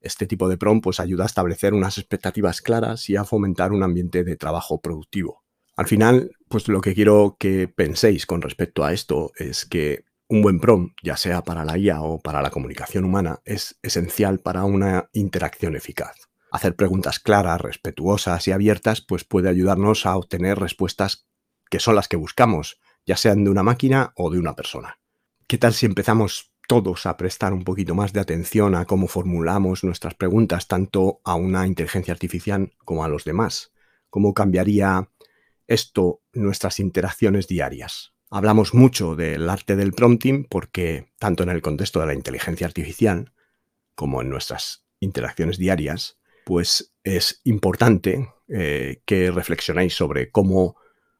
Este 0.00 0.26
tipo 0.26 0.48
de 0.48 0.56
prompt 0.56 0.84
pues, 0.84 1.00
ayuda 1.00 1.24
a 1.24 1.26
establecer 1.26 1.74
unas 1.74 1.98
expectativas 1.98 2.62
claras 2.62 3.08
y 3.10 3.16
a 3.16 3.24
fomentar 3.24 3.72
un 3.72 3.82
ambiente 3.82 4.24
de 4.24 4.36
trabajo 4.36 4.80
productivo. 4.80 5.42
Al 5.76 5.86
final, 5.86 6.32
pues 6.48 6.68
lo 6.68 6.80
que 6.80 6.94
quiero 6.94 7.36
que 7.38 7.68
penséis 7.68 8.26
con 8.26 8.42
respecto 8.42 8.84
a 8.84 8.92
esto 8.92 9.32
es 9.36 9.66
que 9.66 10.04
Un 10.32 10.42
buen 10.42 10.60
prompt, 10.60 10.96
ya 11.02 11.16
sea 11.16 11.42
para 11.42 11.64
la 11.64 11.76
IA 11.76 12.02
o 12.02 12.20
para 12.20 12.40
la 12.40 12.50
comunicación 12.50 13.04
humana, 13.04 13.40
es 13.44 13.80
esencial 13.82 14.38
para 14.38 14.62
una 14.64 15.08
interacción 15.12 15.74
eficaz. 15.74 16.14
Hacer 16.52 16.76
preguntas 16.76 17.18
claras, 17.18 17.60
respetuosas 17.60 18.46
y 18.46 18.52
abiertas, 18.52 19.00
pues 19.00 19.24
puede 19.24 19.48
ayudarnos 19.48 20.06
a 20.06 20.16
obtener 20.16 20.60
respuestas 20.60 21.26
que 21.68 21.80
son 21.80 21.96
las 21.96 22.06
que 22.06 22.16
buscamos, 22.16 22.78
ya 23.04 23.16
sean 23.16 23.42
de 23.42 23.50
una 23.50 23.64
máquina 23.64 24.12
o 24.14 24.30
de 24.30 24.38
una 24.38 24.54
persona. 24.54 25.00
¿Qué 25.48 25.58
tal 25.58 25.74
si 25.74 25.86
empezamos 25.86 26.49
todos 26.70 27.04
a 27.06 27.16
prestar 27.16 27.52
un 27.52 27.64
poquito 27.64 27.96
más 27.96 28.12
de 28.12 28.20
atención 28.20 28.76
a 28.76 28.84
cómo 28.84 29.08
formulamos 29.08 29.82
nuestras 29.82 30.14
preguntas 30.14 30.68
tanto 30.68 31.20
a 31.24 31.34
una 31.34 31.66
inteligencia 31.66 32.14
artificial 32.14 32.74
como 32.84 33.02
a 33.02 33.08
los 33.08 33.24
demás? 33.24 33.72
¿Cómo 34.08 34.34
cambiaría 34.34 35.10
esto 35.66 36.22
nuestras 36.32 36.78
interacciones 36.78 37.48
diarias? 37.48 38.12
Hablamos 38.30 38.72
mucho 38.72 39.16
del 39.16 39.50
arte 39.50 39.74
del 39.74 39.92
prompting 39.92 40.44
porque 40.44 41.10
tanto 41.18 41.42
en 41.42 41.48
el 41.48 41.60
contexto 41.60 41.98
de 41.98 42.06
la 42.06 42.14
inteligencia 42.14 42.68
artificial 42.68 43.32
como 43.96 44.22
en 44.22 44.30
nuestras 44.30 44.84
interacciones 45.00 45.58
diarias, 45.58 46.20
pues 46.44 46.94
es 47.02 47.40
importante 47.42 48.32
eh, 48.46 49.02
que 49.06 49.32
reflexionéis 49.32 49.96
sobre 49.96 50.30
cómo 50.30 50.76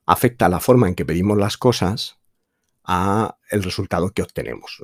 afecta 0.06 0.48
la 0.48 0.60
forma 0.60 0.86
en 0.86 0.94
que 0.94 1.04
pedimos 1.04 1.36
las 1.36 1.56
cosas 1.56 2.20
a 2.84 3.36
el 3.50 3.64
resultado 3.64 4.12
que 4.12 4.22
obtenemos. 4.22 4.80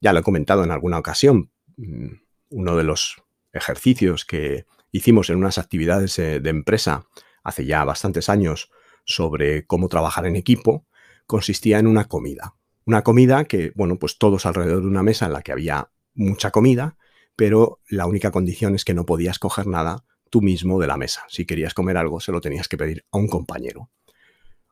Ya 0.00 0.12
lo 0.12 0.20
he 0.20 0.22
comentado 0.22 0.64
en 0.64 0.70
alguna 0.70 0.98
ocasión. 0.98 1.50
Mm, 1.76 2.08
uno 2.50 2.76
de 2.76 2.84
los 2.84 3.22
ejercicios 3.52 4.24
que 4.24 4.66
hicimos 4.92 5.30
en 5.30 5.36
unas 5.36 5.58
actividades 5.58 6.18
eh, 6.18 6.40
de 6.40 6.50
empresa 6.50 7.06
hace 7.42 7.66
ya 7.66 7.84
bastantes 7.84 8.28
años 8.28 8.70
sobre 9.04 9.66
cómo 9.66 9.88
trabajar 9.88 10.26
en 10.26 10.36
equipo 10.36 10.86
consistía 11.26 11.78
en 11.78 11.86
una 11.86 12.06
comida. 12.06 12.54
Una 12.84 13.02
comida 13.02 13.44
que, 13.44 13.72
bueno, 13.74 13.98
pues 13.98 14.18
todos 14.18 14.46
alrededor 14.46 14.82
de 14.82 14.88
una 14.88 15.02
mesa 15.02 15.26
en 15.26 15.32
la 15.32 15.42
que 15.42 15.52
había 15.52 15.90
mucha 16.14 16.50
comida, 16.50 16.96
pero 17.36 17.80
la 17.88 18.06
única 18.06 18.30
condición 18.30 18.74
es 18.74 18.84
que 18.84 18.94
no 18.94 19.04
podías 19.06 19.38
coger 19.38 19.66
nada 19.66 20.04
tú 20.30 20.40
mismo 20.42 20.80
de 20.80 20.86
la 20.86 20.96
mesa. 20.96 21.24
Si 21.28 21.46
querías 21.46 21.74
comer 21.74 21.96
algo, 21.96 22.20
se 22.20 22.32
lo 22.32 22.40
tenías 22.40 22.68
que 22.68 22.76
pedir 22.76 23.04
a 23.12 23.18
un 23.18 23.28
compañero 23.28 23.90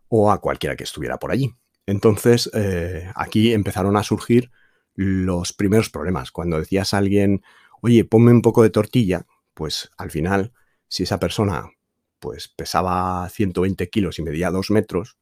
o 0.09 0.31
a 0.31 0.41
cualquiera 0.41 0.77
que 0.77 0.85
estuviera 0.85 1.19
por 1.19 1.31
allí. 1.31 1.55
Entonces, 1.87 2.51
eh, 2.55 3.11
aquí 3.15 3.53
empezaron 3.53 3.97
a 3.97 4.03
surgir 4.03 4.51
los 4.97 5.53
primeros 5.53 5.91
problemas. 5.91 6.33
Cuando 6.33 6.59
decías 6.59 6.93
a 6.93 6.99
alguien, 6.99 7.43
oye, 7.81 8.05
ponme 8.05 8.33
un 8.33 8.43
poco 8.43 8.63
de 8.63 8.71
tortilla, 8.71 9.27
pues 9.55 9.91
al 9.97 10.11
final, 10.11 10.53
si 10.89 11.05
esa 11.05 11.21
persona 11.21 11.71
pues 12.19 12.49
pesaba 12.49 13.29
120 13.29 13.89
kilos 13.91 14.19
y 14.19 14.23
medía 14.23 14.51
2 14.51 14.71
metros, 14.71 15.19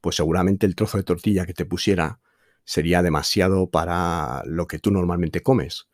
pues 0.00 0.16
seguramente 0.16 0.64
el 0.64 0.76
trozo 0.76 0.96
de 0.96 1.04
tortilla 1.04 1.44
que 1.44 1.54
te 1.54 1.66
pusiera 1.66 2.20
sería 2.64 3.02
demasiado 3.02 3.68
para 3.68 4.42
lo 4.46 4.66
que 4.66 4.78
tú 4.78 4.90
normalmente 4.90 5.42
comes. 5.42 5.88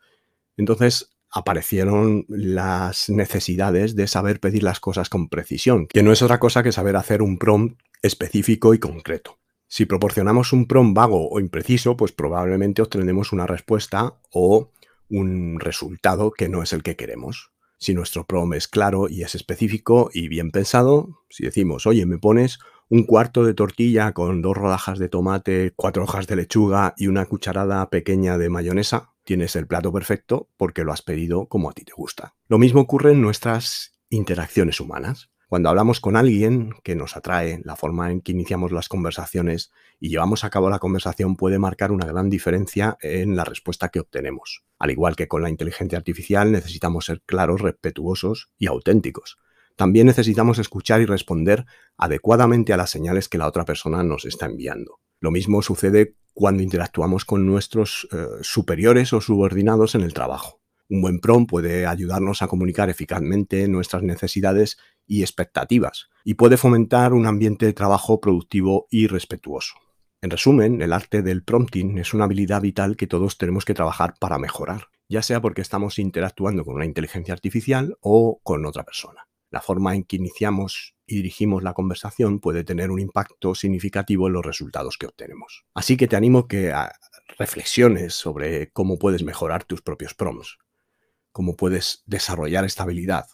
Entonces 0.55 1.09
aparecieron 1.29 2.25
las 2.27 3.09
necesidades 3.09 3.95
de 3.95 4.07
saber 4.07 4.39
pedir 4.39 4.61
las 4.61 4.79
cosas 4.79 5.09
con 5.09 5.29
precisión, 5.29 5.87
que 5.87 6.03
no 6.03 6.11
es 6.11 6.21
otra 6.21 6.39
cosa 6.39 6.61
que 6.61 6.71
saber 6.71 6.95
hacer 6.95 7.23
un 7.23 7.39
prompt 7.39 7.81
específico 8.03 8.73
y 8.75 8.79
concreto. 8.79 9.39
Si 9.75 9.87
proporcionamos 9.87 10.53
un 10.53 10.67
prompt 10.67 10.95
vago 10.95 11.31
o 11.31 11.39
impreciso, 11.39 11.97
pues 11.97 12.11
probablemente 12.11 12.83
obtendremos 12.83 13.33
una 13.33 13.47
respuesta 13.47 14.19
o 14.29 14.69
un 15.09 15.59
resultado 15.59 16.29
que 16.29 16.47
no 16.47 16.61
es 16.61 16.73
el 16.73 16.83
que 16.83 16.95
queremos. 16.95 17.49
Si 17.79 17.95
nuestro 17.95 18.27
prompt 18.27 18.55
es 18.55 18.67
claro 18.67 19.09
y 19.09 19.23
es 19.23 19.33
específico 19.33 20.11
y 20.13 20.27
bien 20.27 20.51
pensado, 20.51 21.21
si 21.27 21.45
decimos, 21.45 21.87
oye, 21.87 22.05
me 22.05 22.19
pones 22.19 22.59
un 22.87 23.03
cuarto 23.03 23.43
de 23.43 23.55
tortilla 23.55 24.11
con 24.11 24.43
dos 24.43 24.55
rodajas 24.55 24.99
de 24.99 25.09
tomate, 25.09 25.73
cuatro 25.75 26.03
hojas 26.03 26.27
de 26.27 26.35
lechuga 26.35 26.93
y 26.95 27.07
una 27.07 27.25
cucharada 27.25 27.89
pequeña 27.89 28.37
de 28.37 28.51
mayonesa, 28.51 29.15
tienes 29.23 29.55
el 29.55 29.65
plato 29.65 29.91
perfecto 29.91 30.49
porque 30.55 30.83
lo 30.83 30.93
has 30.93 31.01
pedido 31.01 31.47
como 31.47 31.71
a 31.71 31.73
ti 31.73 31.83
te 31.83 31.93
gusta. 31.93 32.35
Lo 32.47 32.59
mismo 32.59 32.81
ocurre 32.81 33.13
en 33.13 33.21
nuestras 33.21 33.93
interacciones 34.11 34.79
humanas. 34.79 35.31
Cuando 35.53 35.69
hablamos 35.69 35.99
con 35.99 36.15
alguien 36.15 36.73
que 36.81 36.95
nos 36.95 37.15
atrae, 37.15 37.61
la 37.63 37.75
forma 37.75 38.09
en 38.09 38.21
que 38.21 38.31
iniciamos 38.31 38.71
las 38.71 38.89
conversaciones 38.89 39.71
y 39.99 40.09
llevamos 40.09 40.43
a 40.43 40.49
cabo 40.49 40.71
la 40.71 40.79
conversación 40.79 41.35
puede 41.35 41.59
marcar 41.59 41.91
una 41.91 42.07
gran 42.07 42.31
diferencia 42.31 42.97
en 43.01 43.35
la 43.35 43.45
respuesta 43.45 43.89
que 43.89 43.99
obtenemos. 43.99 44.63
Al 44.79 44.89
igual 44.89 45.15
que 45.15 45.27
con 45.27 45.43
la 45.43 45.51
inteligencia 45.51 45.99
artificial, 45.99 46.51
necesitamos 46.51 47.05
ser 47.05 47.21
claros, 47.21 47.61
respetuosos 47.61 48.49
y 48.57 48.65
auténticos 48.65 49.37
también 49.75 50.07
necesitamos 50.07 50.57
escuchar 50.57 51.01
y 51.01 51.05
responder 51.05 51.65
adecuadamente 51.97 52.73
a 52.73 52.77
las 52.77 52.89
señales 52.89 53.29
que 53.29 53.37
la 53.37 53.47
otra 53.47 53.65
persona 53.65 54.01
nos 54.03 54.25
está 54.25 54.47
enviando. 54.47 55.01
Lo 55.19 55.29
mismo 55.29 55.61
sucede 55.61 56.15
cuando 56.33 56.63
interactuamos 56.63 57.25
con 57.25 57.45
nuestros 57.45 58.07
eh, 58.11 58.25
superiores 58.41 59.13
o 59.13 59.21
subordinados 59.21 59.93
en 59.93 60.01
el 60.01 60.13
trabajo. 60.13 60.62
Un 60.93 61.01
buen 61.01 61.19
prompt 61.19 61.49
puede 61.49 61.87
ayudarnos 61.87 62.43
a 62.43 62.47
comunicar 62.47 62.87
eficazmente 62.87 63.67
nuestras 63.67 64.03
necesidades 64.03 64.77
y 65.07 65.23
expectativas 65.23 66.09
y 66.23 66.35
puede 66.35 66.55
fomentar 66.55 67.13
un 67.13 67.25
ambiente 67.25 67.65
de 67.65 67.73
trabajo 67.73 68.19
productivo 68.19 68.85
y 68.91 69.07
respetuoso. 69.07 69.73
En 70.21 70.29
resumen, 70.29 70.83
el 70.83 70.93
arte 70.93 71.23
del 71.23 71.43
prompting 71.43 71.97
es 71.97 72.13
una 72.13 72.25
habilidad 72.25 72.61
vital 72.61 72.95
que 72.95 73.07
todos 73.07 73.39
tenemos 73.39 73.65
que 73.65 73.73
trabajar 73.73 74.13
para 74.19 74.37
mejorar, 74.37 74.89
ya 75.09 75.23
sea 75.23 75.41
porque 75.41 75.61
estamos 75.61 75.97
interactuando 75.97 76.63
con 76.63 76.75
una 76.75 76.85
inteligencia 76.85 77.33
artificial 77.33 77.97
o 77.99 78.39
con 78.43 78.63
otra 78.63 78.83
persona 78.83 79.25
la 79.53 79.61
forma 79.61 79.93
en 79.93 80.03
que 80.03 80.15
iniciamos 80.15 80.95
y 81.05 81.17
dirigimos 81.17 81.61
la 81.61 81.75
conversación 81.75 82.39
puede 82.39 82.63
tener 82.63 82.89
un 82.89 82.99
impacto 82.99 83.53
significativo 83.53 84.25
en 84.25 84.33
los 84.33 84.43
resultados 84.43 84.97
que 84.97 85.05
obtenemos. 85.05 85.63
Así 85.75 85.95
que 85.95 86.07
te 86.07 86.15
animo 86.15 86.47
que 86.47 86.73
reflexiones 87.37 88.15
sobre 88.15 88.71
cómo 88.71 88.97
puedes 88.97 89.21
mejorar 89.23 89.63
tus 89.63 89.83
propios 89.83 90.15
prompts, 90.15 90.57
cómo 91.33 91.57
puedes 91.57 92.03
desarrollar 92.05 92.63
esta 92.63 92.83
habilidad. 92.83 93.25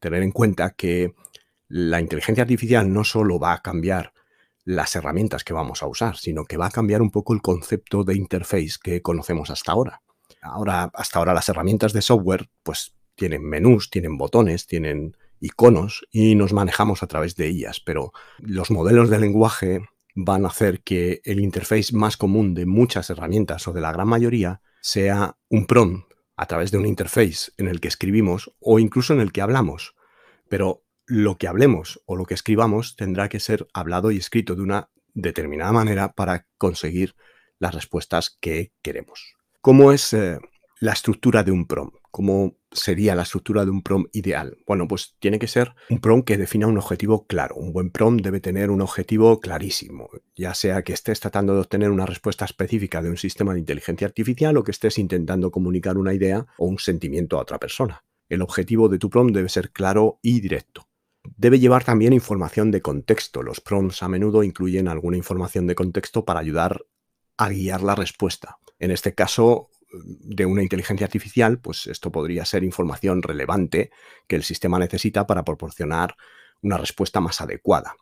Tener 0.00 0.22
en 0.22 0.32
cuenta 0.32 0.70
que 0.70 1.14
la 1.68 2.00
inteligencia 2.00 2.42
artificial 2.42 2.90
no 2.90 3.04
solo 3.04 3.38
va 3.38 3.52
a 3.52 3.60
cambiar 3.60 4.14
las 4.64 4.96
herramientas 4.96 5.44
que 5.44 5.52
vamos 5.52 5.82
a 5.82 5.86
usar, 5.86 6.16
sino 6.16 6.44
que 6.44 6.56
va 6.56 6.66
a 6.66 6.70
cambiar 6.70 7.02
un 7.02 7.10
poco 7.10 7.34
el 7.34 7.42
concepto 7.42 8.04
de 8.04 8.14
interface 8.14 8.74
que 8.82 9.02
conocemos 9.02 9.50
hasta 9.50 9.72
ahora. 9.72 10.00
Ahora, 10.40 10.90
hasta 10.94 11.18
ahora 11.18 11.34
las 11.34 11.48
herramientas 11.48 11.92
de 11.92 12.02
software, 12.02 12.48
pues 12.62 12.94
tienen 13.14 13.42
menús, 13.42 13.90
tienen 13.90 14.16
botones, 14.16 14.66
tienen 14.66 15.16
iconos 15.40 16.06
y 16.10 16.34
nos 16.34 16.52
manejamos 16.52 17.02
a 17.02 17.06
través 17.06 17.36
de 17.36 17.48
ellas, 17.48 17.80
pero 17.84 18.12
los 18.38 18.70
modelos 18.70 19.10
de 19.10 19.18
lenguaje 19.18 19.80
van 20.14 20.44
a 20.44 20.48
hacer 20.48 20.82
que 20.82 21.20
el 21.24 21.40
interface 21.40 21.94
más 21.94 22.16
común 22.16 22.54
de 22.54 22.66
muchas 22.66 23.10
herramientas 23.10 23.66
o 23.68 23.72
de 23.72 23.80
la 23.80 23.92
gran 23.92 24.08
mayoría 24.08 24.60
sea 24.80 25.36
un 25.48 25.66
prompt 25.66 26.09
a 26.40 26.46
través 26.46 26.70
de 26.70 26.78
un 26.78 26.86
interface 26.86 27.52
en 27.58 27.68
el 27.68 27.80
que 27.80 27.88
escribimos 27.88 28.50
o 28.60 28.78
incluso 28.78 29.12
en 29.12 29.20
el 29.20 29.30
que 29.30 29.42
hablamos. 29.42 29.94
Pero 30.48 30.86
lo 31.04 31.36
que 31.36 31.46
hablemos 31.46 32.00
o 32.06 32.16
lo 32.16 32.24
que 32.24 32.32
escribamos 32.32 32.96
tendrá 32.96 33.28
que 33.28 33.40
ser 33.40 33.68
hablado 33.74 34.10
y 34.10 34.16
escrito 34.16 34.54
de 34.54 34.62
una 34.62 34.88
determinada 35.12 35.72
manera 35.72 36.14
para 36.14 36.46
conseguir 36.56 37.14
las 37.58 37.74
respuestas 37.74 38.38
que 38.40 38.72
queremos. 38.80 39.34
¿Cómo 39.60 39.92
es 39.92 40.14
eh, 40.14 40.38
la 40.80 40.92
estructura 40.92 41.42
de 41.42 41.52
un 41.52 41.66
prompt? 41.66 41.99
¿Cómo 42.10 42.56
sería 42.72 43.14
la 43.14 43.22
estructura 43.22 43.64
de 43.64 43.70
un 43.70 43.82
prompt 43.82 44.14
ideal? 44.14 44.58
Bueno, 44.66 44.88
pues 44.88 45.16
tiene 45.20 45.38
que 45.38 45.46
ser 45.46 45.74
un 45.88 46.00
prompt 46.00 46.26
que 46.26 46.36
defina 46.36 46.66
un 46.66 46.78
objetivo 46.78 47.26
claro. 47.26 47.54
Un 47.56 47.72
buen 47.72 47.90
prompt 47.90 48.24
debe 48.24 48.40
tener 48.40 48.70
un 48.70 48.80
objetivo 48.80 49.40
clarísimo, 49.40 50.08
ya 50.36 50.54
sea 50.54 50.82
que 50.82 50.92
estés 50.92 51.20
tratando 51.20 51.54
de 51.54 51.60
obtener 51.60 51.90
una 51.90 52.06
respuesta 52.06 52.44
específica 52.44 53.00
de 53.02 53.10
un 53.10 53.16
sistema 53.16 53.52
de 53.52 53.60
inteligencia 53.60 54.06
artificial 54.06 54.56
o 54.56 54.64
que 54.64 54.72
estés 54.72 54.98
intentando 54.98 55.50
comunicar 55.50 55.98
una 55.98 56.14
idea 56.14 56.46
o 56.58 56.66
un 56.66 56.78
sentimiento 56.78 57.38
a 57.38 57.42
otra 57.42 57.58
persona. 57.58 58.04
El 58.28 58.42
objetivo 58.42 58.88
de 58.88 58.98
tu 58.98 59.10
prompt 59.10 59.34
debe 59.34 59.48
ser 59.48 59.70
claro 59.70 60.18
y 60.22 60.40
directo. 60.40 60.88
Debe 61.36 61.58
llevar 61.58 61.84
también 61.84 62.12
información 62.12 62.70
de 62.70 62.80
contexto. 62.80 63.42
Los 63.42 63.60
prompts 63.60 64.02
a 64.02 64.08
menudo 64.08 64.42
incluyen 64.42 64.88
alguna 64.88 65.16
información 65.16 65.66
de 65.66 65.74
contexto 65.74 66.24
para 66.24 66.40
ayudar 66.40 66.84
a 67.36 67.48
guiar 67.48 67.82
la 67.82 67.94
respuesta. 67.94 68.58
En 68.78 68.90
este 68.90 69.14
caso, 69.14 69.70
de 69.92 70.46
una 70.46 70.62
inteligencia 70.62 71.06
artificial, 71.06 71.58
pues 71.58 71.86
esto 71.86 72.10
podría 72.10 72.44
ser 72.44 72.64
información 72.64 73.22
relevante 73.22 73.90
que 74.26 74.36
el 74.36 74.42
sistema 74.42 74.78
necesita 74.78 75.26
para 75.26 75.44
proporcionar 75.44 76.16
una 76.62 76.78
respuesta 76.78 77.20
más 77.20 77.40
adecuada. 77.40 77.94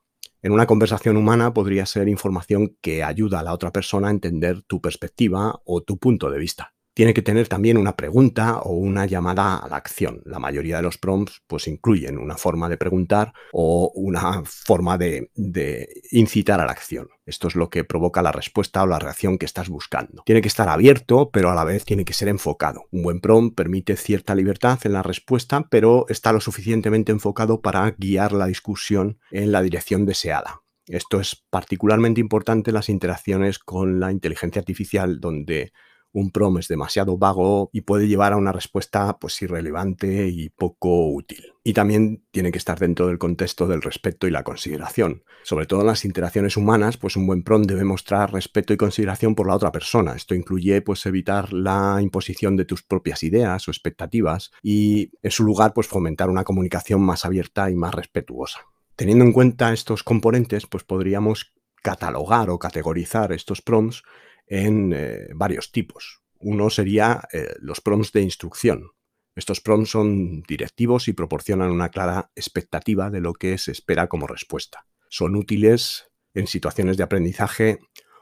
En 0.42 0.53
una 0.53 0.66
conversación 0.66 1.16
humana 1.16 1.53
podría 1.53 1.87
ser 1.87 2.09
información 2.09 2.77
que 2.81 3.03
ayuda 3.03 3.40
a 3.40 3.42
la 3.42 3.53
otra 3.53 3.72
persona 3.72 4.09
a 4.09 4.12
entender 4.12 4.62
tu 4.62 4.81
perspectiva 4.81 5.61
o 5.64 5.83
tu 5.83 5.98
punto 5.98 6.31
de 6.31 6.38
vista 6.38 6.74
tiene 6.98 7.14
que 7.14 7.22
tener 7.22 7.46
también 7.46 7.78
una 7.78 7.94
pregunta 7.94 8.58
o 8.58 8.72
una 8.72 9.06
llamada 9.06 9.58
a 9.58 9.68
la 9.68 9.76
acción. 9.76 10.20
La 10.24 10.40
mayoría 10.40 10.78
de 10.78 10.82
los 10.82 10.98
prompts 10.98 11.42
pues 11.46 11.68
incluyen 11.68 12.18
una 12.18 12.37
forma 12.37 12.68
de 12.68 12.76
preguntar 12.76 13.32
o 13.52 13.92
una 13.94 14.42
forma 14.44 14.98
de, 14.98 15.30
de, 15.37 15.88
incitar 16.11 16.61
a 16.61 16.66
la 16.66 16.72
acción. 16.72 17.08
Esto 17.24 17.46
es 17.46 17.54
lo 17.54 17.70
que 17.70 17.84
provoca 17.84 18.20
la 18.20 18.32
respuesta 18.32 18.82
o 18.82 18.88
la 18.88 18.98
reacción 18.98 19.38
que 19.38 19.46
estás 19.46 19.68
buscando. 19.68 20.24
Tiene 20.26 20.42
que 20.42 20.48
estar 20.48 20.68
abierto, 20.68 21.30
pero 21.30 21.52
a 21.52 21.54
la 21.54 21.62
vez 21.62 21.84
tiene 21.84 22.04
que 22.04 22.14
ser 22.14 22.26
enfocado. 22.26 22.87
Un 22.90 23.04
buen 23.04 23.20
prompt 23.20 23.56
permite 23.56 23.94
cierta 23.96 24.34
libertad 24.34 24.80
en 24.82 24.94
la 24.94 25.04
respuesta, 25.04 25.68
pero 25.70 26.04
está 26.08 26.32
lo 26.32 26.40
suficientemente 26.40 27.12
enfocado 27.12 27.61
para 27.61 27.88
guiar 27.96 28.32
la 28.32 28.46
discusión 28.46 29.20
en 29.30 29.52
la 29.52 29.62
dirección 29.62 30.04
deseada. 30.04 30.62
Esto 30.88 31.20
es 31.20 31.44
particularmente 31.48 32.20
importante 32.20 32.70
en 32.70 32.74
las 32.74 32.88
interacciones 32.88 33.61
con 33.61 34.00
la 34.00 34.11
inteligencia 34.11 34.58
artificial, 34.58 35.20
donde 35.20 35.72
un 36.18 36.31
prom 36.31 36.59
es 36.59 36.68
demasiado 36.68 37.16
vago 37.16 37.70
y 37.72 37.83
puede 37.83 38.09
llevar 38.09 38.33
a 38.33 38.37
una 38.37 38.52
respuesta 38.52 39.18
pues 39.18 39.40
irrelevante 39.42 40.28
y 40.28 40.50
poco 40.50 41.09
útil. 41.09 41.52
Y 41.64 41.72
también 41.72 42.24
tiene 42.31 42.50
que 42.50 42.59
estar 42.59 42.78
dentro 42.78 43.09
del 43.09 43.18
contexto 43.18 43.66
del 43.66 43.83
respeto 43.83 44.26
y 44.26 44.31
la 44.31 44.42
consideración. 44.42 45.22
Sobre 45.44 45.66
todo 45.66 45.83
en 45.83 45.88
las 45.88 46.04
interacciones 46.04 46.57
humanas, 46.57 46.96
pues 46.96 47.16
un 47.16 47.26
buen 47.26 47.42
prom 47.42 47.62
debe 47.62 47.85
mostrar 47.85 48.33
respeto 48.33 48.72
y 48.72 48.76
consideración 48.76 49.35
por 49.35 49.46
la 49.46 49.54
otra 49.54 49.72
persona. 49.72 50.14
Esto 50.14 50.35
incluye 50.35 50.83
pues 50.83 51.04
evitar 51.07 51.52
la 51.52 51.98
imposición 52.00 52.57
de 52.57 52.64
tus 52.64 52.83
propias 52.83 53.22
ideas 53.22 53.68
o 53.68 53.70
expectativas 53.70 54.50
y 54.62 55.11
en 55.22 55.31
su 55.31 55.44
lugar 55.44 55.72
pues 55.74 55.87
fomentar 55.87 56.31
una 56.31 56.44
comunicación 56.44 57.02
más 57.02 57.24
abierta 57.24 57.70
y 57.70 57.76
más 57.76 57.94
respetuosa. 57.94 58.61
Teniendo 58.96 59.24
en 59.24 59.33
cuenta 59.33 59.72
estos 59.72 60.02
componentes, 60.02 60.66
pues 60.66 60.85
podríamos 60.85 61.52
catalogar 61.83 62.50
o 62.50 62.59
categorizar 62.59 63.33
estos 63.33 63.62
prompts 63.62 64.02
en 64.48 64.92
eh, 64.94 65.28
varios 65.34 65.72
tipos. 65.72 66.22
Uno 66.40 66.70
sería 66.70 67.22
eh, 67.32 67.54
los 67.61 67.80
prompts 67.80 68.12
de 68.12 68.22
instrucción. 68.22 68.90
Estos 69.34 69.61
prompts 69.61 69.90
son 69.90 70.42
directivos 70.42 71.08
y 71.08 71.12
proporcionan 71.12 71.70
una 71.70 71.90
clara 71.90 72.30
expectativa 72.34 73.11
de 73.11 73.20
lo 73.20 73.34
que 73.34 73.58
se 73.58 73.72
espera 73.72 74.08
como 74.08 74.26
respuesta. 74.26 74.87
Son 75.08 75.37
útiles 75.37 76.11
en 76.34 76.46
situaciones 76.46 76.96
de 76.96 77.04
aprendizaje 77.04 77.78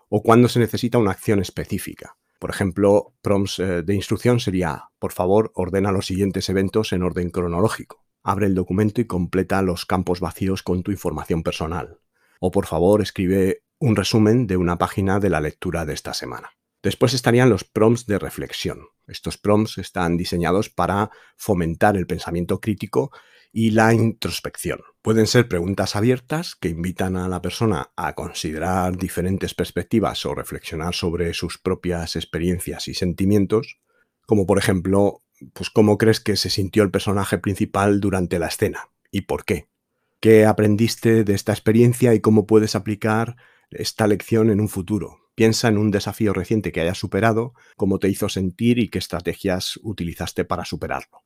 o 0.08 0.22
cuando 0.22 0.48
se 0.48 0.60
necesita 0.60 0.98
una 0.98 1.12
acción 1.12 1.40
específica. 1.40 2.16
Por 2.38 2.50
ejemplo, 2.50 3.14
prompts 3.22 3.58
eh, 3.58 3.82
de 3.82 3.94
instrucción 3.94 4.40
sería, 4.40 4.84
por 4.98 5.12
favor, 5.12 5.52
ordena 5.54 5.92
los 5.92 6.06
siguientes 6.06 6.48
eventos 6.48 6.92
en 6.92 7.02
orden 7.02 7.30
cronológico. 7.30 8.04
Abre 8.22 8.46
el 8.46 8.54
documento 8.54 9.00
y 9.00 9.06
completa 9.06 9.62
los 9.62 9.86
campos 9.86 10.20
vacíos 10.20 10.62
con 10.62 10.82
tu 10.82 10.90
información 10.90 11.42
personal. 11.42 12.00
O 12.40 12.50
por 12.50 12.66
favor, 12.66 13.00
escribe 13.00 13.62
un 13.78 13.96
resumen 13.96 14.46
de 14.46 14.56
una 14.56 14.78
página 14.78 15.20
de 15.20 15.30
la 15.30 15.40
lectura 15.40 15.84
de 15.84 15.94
esta 15.94 16.14
semana. 16.14 16.50
Después 16.82 17.14
estarían 17.14 17.50
los 17.50 17.64
prompts 17.64 18.06
de 18.06 18.18
reflexión. 18.18 18.88
Estos 19.06 19.38
prompts 19.38 19.78
están 19.78 20.16
diseñados 20.16 20.70
para 20.70 21.10
fomentar 21.36 21.96
el 21.96 22.06
pensamiento 22.06 22.60
crítico 22.60 23.10
y 23.52 23.70
la 23.70 23.92
introspección. 23.92 24.80
Pueden 25.02 25.26
ser 25.26 25.48
preguntas 25.48 25.96
abiertas 25.96 26.54
que 26.54 26.68
invitan 26.68 27.16
a 27.16 27.28
la 27.28 27.42
persona 27.42 27.90
a 27.96 28.14
considerar 28.14 28.96
diferentes 28.96 29.54
perspectivas 29.54 30.24
o 30.26 30.34
reflexionar 30.34 30.94
sobre 30.94 31.32
sus 31.34 31.58
propias 31.58 32.16
experiencias 32.16 32.88
y 32.88 32.94
sentimientos, 32.94 33.80
como 34.26 34.46
por 34.46 34.58
ejemplo, 34.58 35.22
pues 35.52 35.70
cómo 35.70 35.98
crees 35.98 36.20
que 36.20 36.36
se 36.36 36.50
sintió 36.50 36.82
el 36.82 36.90
personaje 36.90 37.38
principal 37.38 38.00
durante 38.00 38.38
la 38.38 38.48
escena 38.48 38.90
y 39.10 39.22
por 39.22 39.44
qué. 39.44 39.68
¿Qué 40.20 40.44
aprendiste 40.46 41.24
de 41.24 41.34
esta 41.34 41.52
experiencia 41.52 42.14
y 42.14 42.20
cómo 42.20 42.46
puedes 42.46 42.74
aplicar 42.74 43.36
esta 43.70 44.06
lección 44.06 44.50
en 44.50 44.60
un 44.60 44.68
futuro. 44.68 45.18
Piensa 45.34 45.68
en 45.68 45.78
un 45.78 45.90
desafío 45.90 46.32
reciente 46.32 46.72
que 46.72 46.80
hayas 46.80 46.98
superado, 46.98 47.54
cómo 47.76 47.98
te 47.98 48.08
hizo 48.08 48.28
sentir 48.28 48.78
y 48.78 48.88
qué 48.88 48.98
estrategias 48.98 49.78
utilizaste 49.82 50.44
para 50.44 50.64
superarlo. 50.64 51.24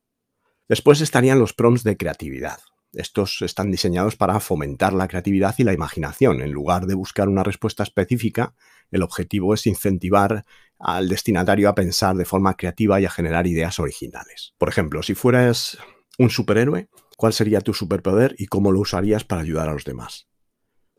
Después 0.67 1.01
estarían 1.01 1.39
los 1.39 1.53
prompts 1.53 1.83
de 1.83 1.97
creatividad. 1.97 2.59
Estos 2.93 3.41
están 3.41 3.71
diseñados 3.71 4.17
para 4.17 4.39
fomentar 4.41 4.91
la 4.91 5.07
creatividad 5.07 5.55
y 5.57 5.63
la 5.63 5.73
imaginación. 5.73 6.41
En 6.41 6.51
lugar 6.51 6.87
de 6.87 6.93
buscar 6.93 7.29
una 7.29 7.43
respuesta 7.43 7.83
específica, 7.83 8.53
el 8.91 9.01
objetivo 9.01 9.53
es 9.53 9.65
incentivar 9.65 10.43
al 10.77 11.07
destinatario 11.07 11.69
a 11.69 11.75
pensar 11.75 12.15
de 12.15 12.25
forma 12.25 12.55
creativa 12.55 12.99
y 12.99 13.05
a 13.05 13.09
generar 13.09 13.47
ideas 13.47 13.79
originales. 13.79 14.53
Por 14.57 14.67
ejemplo, 14.67 15.03
si 15.03 15.13
fueras 15.13 15.77
un 16.17 16.29
superhéroe, 16.29 16.89
¿cuál 17.15 17.31
sería 17.31 17.61
tu 17.61 17.73
superpoder 17.73 18.35
y 18.37 18.47
cómo 18.47 18.73
lo 18.73 18.81
usarías 18.81 19.23
para 19.23 19.41
ayudar 19.41 19.69
a 19.69 19.73
los 19.73 19.85
demás? 19.85 20.27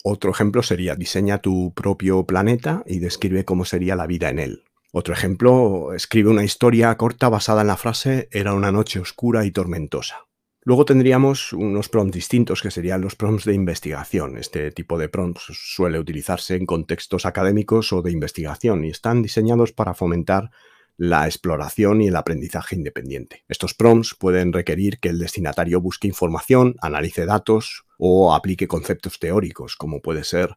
Otro 0.03 0.33
ejemplo 0.33 0.63
sería 0.63 0.97
diseña 0.97 1.39
tu 1.39 1.73
propio 1.75 2.27
planeta 2.27 2.83
y 2.87 2.99
describe 2.99 3.45
cómo 3.45 3.65
sería 3.65 3.95
la 3.95 4.09
vida 4.09 4.31
en 4.31 4.41
él. 4.41 4.65
Otro 4.91 5.15
ejemplo, 5.15 5.95
escribe 5.95 6.29
una 6.29 6.45
historia 6.45 6.97
corta 6.97 7.29
basada 7.29 7.63
en 7.63 7.69
la 7.69 7.77
frase 7.77 8.29
era 8.33 8.53
una 8.53 8.73
noche 8.73 8.99
oscura 8.99 9.45
y 9.47 9.53
tormentosa. 9.53 10.27
Luego 10.65 10.85
tendríamos 10.85 11.53
unos 11.53 11.89
prompts 11.89 12.15
distintos 12.15 12.63
que 12.63 12.71
serían 12.71 13.01
los 13.01 13.17
prompts 13.17 13.45
de 13.45 13.55
investigación. 13.55 14.37
Este 14.37 14.71
tipo 14.71 14.99
de 14.99 15.09
prompts 15.09 15.45
suele 15.53 15.99
utilizarse 15.99 16.57
en 16.57 16.67
contextos 16.67 17.25
académicos 17.25 17.93
o 17.93 18.03
de 18.03 18.13
investigación 18.13 18.85
y 18.85 18.91
están 18.91 19.23
diseñados 19.23 19.73
para 19.73 19.95
fomentar 19.95 20.51
la 20.97 21.27
exploración 21.27 22.03
y 22.03 22.09
el 22.09 22.17
aprendizaje 22.17 22.77
independiente. 22.77 23.45
Estos 23.49 23.75
prompts 23.75 24.15
pueden 24.15 24.53
requerir 24.53 25.01
que 25.01 25.09
el 25.09 25.19
destinatario 25.19 25.81
busque 25.81 26.07
información, 26.07 26.77
analice 26.81 27.25
datos 27.25 27.85
o 28.05 28.35
aplique 28.35 28.67
conceptos 28.67 29.21
teóricos, 29.21 29.77
como 29.77 30.03
puede 30.03 30.25
ser 30.25 30.57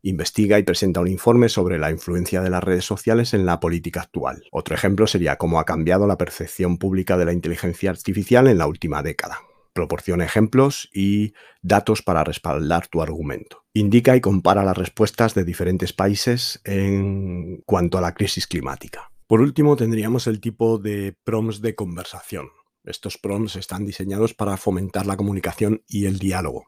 investiga 0.00 0.58
y 0.58 0.62
presenta 0.62 1.00
un 1.00 1.08
informe 1.08 1.50
sobre 1.50 1.78
la 1.78 1.90
influencia 1.90 2.40
de 2.40 2.48
las 2.48 2.64
redes 2.64 2.86
sociales 2.86 3.34
en 3.34 3.44
la 3.44 3.60
política 3.60 4.00
actual. 4.00 4.44
Otro 4.52 4.74
ejemplo 4.74 5.06
sería 5.06 5.36
cómo 5.36 5.60
ha 5.60 5.66
cambiado 5.66 6.06
la 6.06 6.16
percepción 6.16 6.78
pública 6.78 7.18
de 7.18 7.26
la 7.26 7.34
inteligencia 7.34 7.90
artificial 7.90 8.46
en 8.46 8.56
la 8.56 8.66
última 8.66 9.02
década. 9.02 9.40
Proporciona 9.74 10.24
ejemplos 10.24 10.88
y 10.94 11.34
datos 11.60 12.00
para 12.00 12.24
respaldar 12.24 12.86
tu 12.86 13.02
argumento. 13.02 13.64
Indica 13.74 14.16
y 14.16 14.22
compara 14.22 14.64
las 14.64 14.78
respuestas 14.78 15.34
de 15.34 15.44
diferentes 15.44 15.92
países 15.92 16.62
en 16.64 17.62
cuanto 17.66 17.98
a 17.98 18.00
la 18.00 18.14
crisis 18.14 18.46
climática. 18.46 19.12
Por 19.26 19.42
último, 19.42 19.76
tendríamos 19.76 20.26
el 20.26 20.40
tipo 20.40 20.78
de 20.78 21.14
prompts 21.22 21.60
de 21.60 21.74
conversación. 21.74 22.48
Estos 22.82 23.18
prompts 23.18 23.56
están 23.56 23.84
diseñados 23.84 24.32
para 24.32 24.56
fomentar 24.56 25.04
la 25.04 25.18
comunicación 25.18 25.82
y 25.86 26.06
el 26.06 26.18
diálogo. 26.18 26.64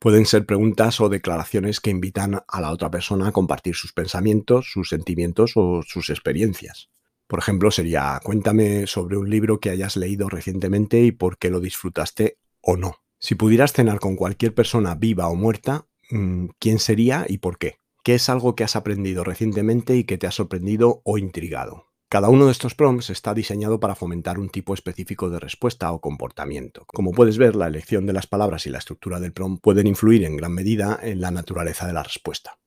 Pueden 0.00 0.26
ser 0.26 0.46
preguntas 0.46 1.00
o 1.00 1.08
declaraciones 1.08 1.80
que 1.80 1.90
invitan 1.90 2.40
a 2.46 2.60
la 2.60 2.70
otra 2.70 2.90
persona 2.90 3.28
a 3.28 3.32
compartir 3.32 3.74
sus 3.74 3.92
pensamientos, 3.92 4.70
sus 4.72 4.88
sentimientos 4.88 5.52
o 5.56 5.82
sus 5.82 6.10
experiencias. 6.10 6.88
Por 7.26 7.40
ejemplo, 7.40 7.70
sería 7.70 8.20
cuéntame 8.22 8.86
sobre 8.86 9.16
un 9.16 9.28
libro 9.28 9.60
que 9.60 9.70
hayas 9.70 9.96
leído 9.96 10.28
recientemente 10.28 11.00
y 11.00 11.12
por 11.12 11.36
qué 11.36 11.50
lo 11.50 11.60
disfrutaste 11.60 12.38
o 12.60 12.76
no. 12.76 12.96
Si 13.18 13.34
pudieras 13.34 13.72
cenar 13.72 13.98
con 13.98 14.14
cualquier 14.14 14.54
persona 14.54 14.94
viva 14.94 15.28
o 15.28 15.34
muerta, 15.34 15.86
mm, 16.10 16.46
¿quién 16.60 16.78
sería 16.78 17.26
y 17.28 17.38
por 17.38 17.58
qué? 17.58 17.80
¿Qué 18.04 18.14
es 18.14 18.28
algo 18.28 18.54
que 18.54 18.64
has 18.64 18.76
aprendido 18.76 19.24
recientemente 19.24 19.96
y 19.96 20.04
que 20.04 20.16
te 20.16 20.26
ha 20.26 20.30
sorprendido 20.30 21.02
o 21.04 21.18
intrigado? 21.18 21.87
Cada 22.10 22.30
uno 22.30 22.46
de 22.46 22.52
estos 22.52 22.74
prompts 22.74 23.10
está 23.10 23.34
diseñado 23.34 23.80
para 23.80 23.94
fomentar 23.94 24.38
un 24.38 24.48
tipo 24.48 24.72
específico 24.72 25.28
de 25.28 25.38
respuesta 25.38 25.92
o 25.92 26.00
comportamiento. 26.00 26.86
Como 26.86 27.12
puedes 27.12 27.36
ver, 27.36 27.54
la 27.54 27.66
elección 27.66 28.06
de 28.06 28.14
las 28.14 28.26
palabras 28.26 28.64
y 28.64 28.70
la 28.70 28.78
estructura 28.78 29.20
del 29.20 29.34
prompt 29.34 29.62
pueden 29.62 29.86
influir 29.86 30.24
en 30.24 30.38
gran 30.38 30.52
medida 30.52 30.98
en 31.02 31.20
la 31.20 31.30
naturaleza 31.30 31.86
de 31.86 31.92
la 31.92 32.02
respuesta. 32.02 32.58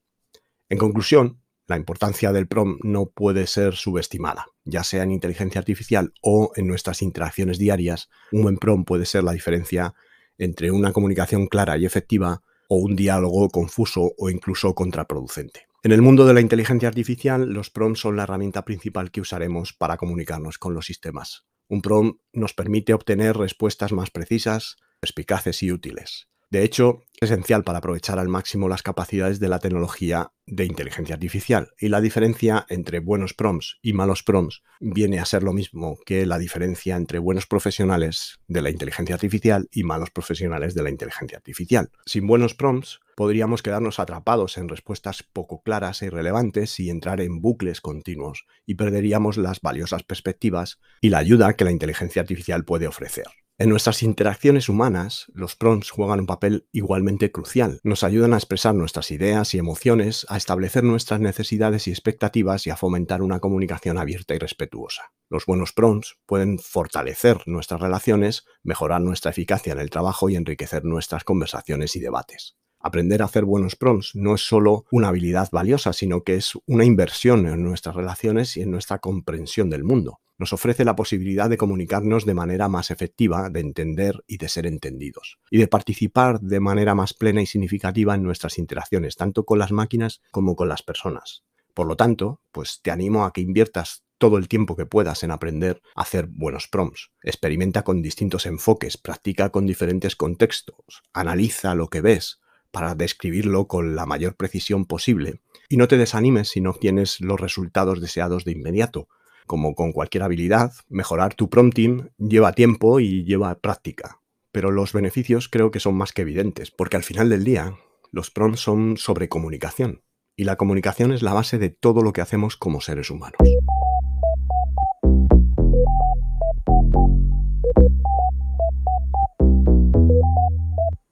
En 0.69 0.77
conclusión, 0.77 1.41
la 1.65 1.75
importancia 1.75 2.31
del 2.31 2.47
prompt 2.47 2.83
no 2.83 3.07
puede 3.07 3.47
ser 3.47 3.73
subestimada, 3.73 4.45
ya 4.63 4.83
sea 4.83 5.01
en 5.01 5.11
inteligencia 5.11 5.57
artificial 5.57 6.13
o 6.21 6.51
en 6.55 6.67
nuestras 6.67 7.01
interacciones 7.01 7.57
diarias. 7.57 8.09
Un 8.31 8.43
buen 8.43 8.57
prompt 8.57 8.87
puede 8.87 9.07
ser 9.07 9.23
la 9.23 9.31
diferencia 9.31 9.95
entre 10.37 10.69
una 10.69 10.93
comunicación 10.93 11.47
clara 11.47 11.79
y 11.79 11.85
efectiva 11.87 12.43
o 12.69 12.75
un 12.75 12.95
diálogo 12.95 13.49
confuso 13.49 14.13
o 14.19 14.29
incluso 14.29 14.75
contraproducente. 14.75 15.70
En 15.83 15.91
el 15.91 16.03
mundo 16.03 16.27
de 16.27 16.35
la 16.35 16.41
inteligencia 16.41 16.87
artificial, 16.87 17.53
los 17.53 17.71
prompts 17.71 18.01
son 18.01 18.15
la 18.15 18.23
herramienta 18.23 18.63
principal 18.65 19.09
que 19.09 19.19
usaremos 19.19 19.73
para 19.73 19.97
comunicarnos 19.97 20.59
con 20.59 20.75
los 20.75 20.85
sistemas. 20.85 21.47
Un 21.67 21.81
prompt 21.81 22.21
nos 22.33 22.53
permite 22.53 22.93
obtener 22.93 23.35
respuestas 23.35 23.91
más 23.91 24.11
precisas, 24.11 24.75
eficaces 25.01 25.63
y 25.63 25.71
útiles. 25.71 26.30
De 26.51 26.65
hecho, 26.65 27.05
es 27.21 27.31
esencial 27.31 27.63
para 27.63 27.77
aprovechar 27.77 28.19
al 28.19 28.27
máximo 28.27 28.67
las 28.67 28.83
capacidades 28.83 29.39
de 29.39 29.47
la 29.47 29.59
tecnología 29.59 30.33
de 30.45 30.65
inteligencia 30.65 31.15
artificial. 31.15 31.69
Y 31.79 31.87
la 31.87 32.01
diferencia 32.01 32.65
entre 32.67 32.99
buenos 32.99 33.33
prompts 33.33 33.77
y 33.81 33.93
malos 33.93 34.21
prompts 34.21 34.61
viene 34.81 35.19
a 35.19 35.25
ser 35.25 35.43
lo 35.43 35.53
mismo 35.53 35.97
que 36.05 36.25
la 36.25 36.37
diferencia 36.37 36.97
entre 36.97 37.19
buenos 37.19 37.47
profesionales 37.47 38.39
de 38.49 38.61
la 38.61 38.69
inteligencia 38.69 39.15
artificial 39.15 39.69
y 39.71 39.83
malos 39.83 40.09
profesionales 40.09 40.75
de 40.75 40.83
la 40.83 40.89
inteligencia 40.89 41.37
artificial. 41.37 41.89
Sin 42.05 42.27
buenos 42.27 42.53
prompts, 42.53 42.99
podríamos 43.15 43.63
quedarnos 43.63 43.99
atrapados 43.99 44.57
en 44.57 44.67
respuestas 44.67 45.23
poco 45.23 45.61
claras 45.61 46.01
e 46.01 46.07
irrelevantes 46.07 46.81
y 46.81 46.89
entrar 46.89 47.21
en 47.21 47.39
bucles 47.39 47.79
continuos, 47.79 48.45
y 48.65 48.75
perderíamos 48.75 49.37
las 49.37 49.61
valiosas 49.61 50.03
perspectivas 50.03 50.79
y 50.99 51.11
la 51.11 51.19
ayuda 51.19 51.53
que 51.53 51.63
la 51.63 51.71
inteligencia 51.71 52.21
artificial 52.21 52.65
puede 52.65 52.87
ofrecer. 52.87 53.27
En 53.61 53.69
nuestras 53.69 54.01
interacciones 54.01 54.69
humanas, 54.69 55.27
los 55.35 55.55
prompts 55.55 55.91
juegan 55.91 56.21
un 56.21 56.25
papel 56.25 56.67
igualmente 56.71 57.31
crucial. 57.31 57.79
Nos 57.83 58.03
ayudan 58.03 58.33
a 58.33 58.37
expresar 58.37 58.73
nuestras 58.73 59.11
ideas 59.11 59.53
y 59.53 59.59
emociones, 59.59 60.25
a 60.29 60.37
establecer 60.37 60.83
nuestras 60.83 61.19
necesidades 61.19 61.87
y 61.87 61.91
expectativas 61.91 62.65
y 62.65 62.71
a 62.71 62.75
fomentar 62.75 63.21
una 63.21 63.39
comunicación 63.39 63.99
abierta 63.99 64.33
y 64.33 64.39
respetuosa. 64.39 65.11
Los 65.29 65.45
buenos 65.45 65.73
prompts 65.73 66.17
pueden 66.25 66.57
fortalecer 66.57 67.43
nuestras 67.45 67.81
relaciones, 67.81 68.45
mejorar 68.63 69.01
nuestra 69.01 69.29
eficacia 69.29 69.73
en 69.73 69.79
el 69.79 69.91
trabajo 69.91 70.27
y 70.27 70.37
enriquecer 70.37 70.83
nuestras 70.83 71.23
conversaciones 71.23 71.95
y 71.95 71.99
debates. 71.99 72.57
Aprender 72.79 73.21
a 73.21 73.25
hacer 73.25 73.45
buenos 73.45 73.75
prompts 73.75 74.15
no 74.15 74.33
es 74.33 74.41
solo 74.41 74.85
una 74.91 75.09
habilidad 75.09 75.49
valiosa, 75.51 75.93
sino 75.93 76.23
que 76.23 76.33
es 76.33 76.53
una 76.65 76.83
inversión 76.83 77.45
en 77.45 77.61
nuestras 77.61 77.95
relaciones 77.95 78.57
y 78.57 78.63
en 78.63 78.71
nuestra 78.71 78.97
comprensión 78.97 79.69
del 79.69 79.83
mundo. 79.83 80.19
Nos 80.41 80.53
ofrece 80.53 80.85
la 80.85 80.95
posibilidad 80.95 81.51
de 81.51 81.57
comunicarnos 81.57 82.25
de 82.25 82.33
manera 82.33 82.67
más 82.67 82.89
efectiva, 82.89 83.51
de 83.51 83.59
entender 83.59 84.23
y 84.25 84.37
de 84.37 84.49
ser 84.49 84.65
entendidos, 84.65 85.37
y 85.51 85.59
de 85.59 85.67
participar 85.67 86.39
de 86.39 86.59
manera 86.59 86.95
más 86.95 87.13
plena 87.13 87.43
y 87.43 87.45
significativa 87.45 88.15
en 88.15 88.23
nuestras 88.23 88.57
interacciones, 88.57 89.17
tanto 89.17 89.45
con 89.45 89.59
las 89.59 89.71
máquinas 89.71 90.23
como 90.31 90.55
con 90.55 90.67
las 90.67 90.81
personas. 90.81 91.43
Por 91.75 91.85
lo 91.85 91.95
tanto, 91.95 92.41
pues 92.51 92.79
te 92.81 92.89
animo 92.89 93.23
a 93.23 93.33
que 93.33 93.41
inviertas 93.41 94.03
todo 94.17 94.39
el 94.39 94.47
tiempo 94.47 94.75
que 94.75 94.87
puedas 94.87 95.21
en 95.21 95.29
aprender 95.29 95.79
a 95.93 96.01
hacer 96.01 96.25
buenos 96.25 96.67
prompts. 96.67 97.11
Experimenta 97.21 97.83
con 97.83 98.01
distintos 98.01 98.47
enfoques, 98.47 98.97
practica 98.97 99.51
con 99.51 99.67
diferentes 99.67 100.15
contextos, 100.15 101.03
analiza 101.13 101.75
lo 101.75 101.87
que 101.89 102.01
ves, 102.01 102.39
para 102.71 102.95
describirlo 102.95 103.67
con 103.67 103.95
la 103.95 104.07
mayor 104.07 104.35
precisión 104.37 104.85
posible. 104.85 105.39
Y 105.69 105.77
no 105.77 105.87
te 105.87 105.97
desanimes 105.97 106.49
si 106.49 106.61
no 106.61 106.71
obtienes 106.71 107.21
los 107.21 107.39
resultados 107.39 108.01
deseados 108.01 108.43
de 108.43 108.53
inmediato. 108.53 109.07
Como 109.47 109.75
con 109.75 109.91
cualquier 109.91 110.23
habilidad, 110.23 110.73
mejorar 110.89 111.33
tu 111.33 111.49
prompting 111.49 112.11
lleva 112.17 112.53
tiempo 112.53 112.99
y 112.99 113.23
lleva 113.23 113.59
práctica. 113.59 114.21
Pero 114.51 114.71
los 114.71 114.93
beneficios 114.93 115.49
creo 115.49 115.71
que 115.71 115.79
son 115.79 115.95
más 115.95 116.11
que 116.11 116.23
evidentes, 116.23 116.71
porque 116.71 116.97
al 116.97 117.03
final 117.03 117.29
del 117.29 117.43
día, 117.43 117.75
los 118.11 118.31
prompts 118.31 118.61
son 118.61 118.97
sobre 118.97 119.29
comunicación. 119.29 120.03
Y 120.35 120.43
la 120.43 120.55
comunicación 120.55 121.11
es 121.13 121.21
la 121.21 121.33
base 121.33 121.57
de 121.59 121.69
todo 121.69 122.01
lo 122.01 122.13
que 122.13 122.21
hacemos 122.21 122.57
como 122.57 122.81
seres 122.81 123.09
humanos. 123.09 123.37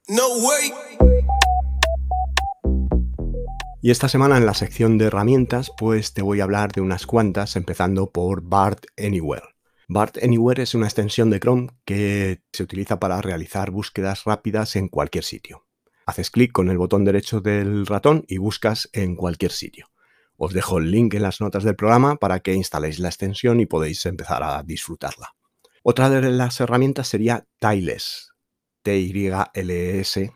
No. 0.07 0.23
Y 3.81 3.91
esta 3.91 4.09
semana 4.09 4.37
en 4.37 4.45
la 4.45 4.53
sección 4.53 4.97
de 4.97 5.05
herramientas, 5.05 5.71
pues 5.77 6.13
te 6.13 6.21
voy 6.21 6.41
a 6.41 6.43
hablar 6.43 6.73
de 6.73 6.81
unas 6.81 7.05
cuantas, 7.05 7.55
empezando 7.55 8.11
por 8.11 8.41
BART 8.41 8.87
Anywhere. 8.97 9.55
BART 9.87 10.21
Anywhere 10.21 10.63
es 10.63 10.75
una 10.75 10.85
extensión 10.85 11.29
de 11.29 11.39
Chrome 11.39 11.69
que 11.85 12.41
se 12.51 12.63
utiliza 12.63 12.99
para 12.99 13.21
realizar 13.21 13.71
búsquedas 13.71 14.25
rápidas 14.25 14.75
en 14.75 14.89
cualquier 14.89 15.23
sitio. 15.23 15.65
Haces 16.05 16.29
clic 16.29 16.51
con 16.51 16.69
el 16.69 16.77
botón 16.77 17.05
derecho 17.05 17.39
del 17.39 17.85
ratón 17.85 18.25
y 18.27 18.37
buscas 18.37 18.89
en 18.91 19.15
cualquier 19.15 19.53
sitio. 19.53 19.87
Os 20.35 20.51
dejo 20.51 20.79
el 20.79 20.91
link 20.91 21.13
en 21.13 21.21
las 21.21 21.39
notas 21.39 21.63
del 21.63 21.77
programa 21.77 22.17
para 22.17 22.41
que 22.41 22.53
instaléis 22.53 22.99
la 22.99 23.07
extensión 23.07 23.61
y 23.61 23.65
podéis 23.65 24.05
empezar 24.05 24.43
a 24.43 24.61
disfrutarla. 24.61 25.35
Otra 25.83 26.09
de 26.09 26.29
las 26.29 26.59
herramientas 26.59 27.07
sería 27.07 27.47
Tiles, 27.59 28.33
T-Y-L-E-S, 28.81 30.33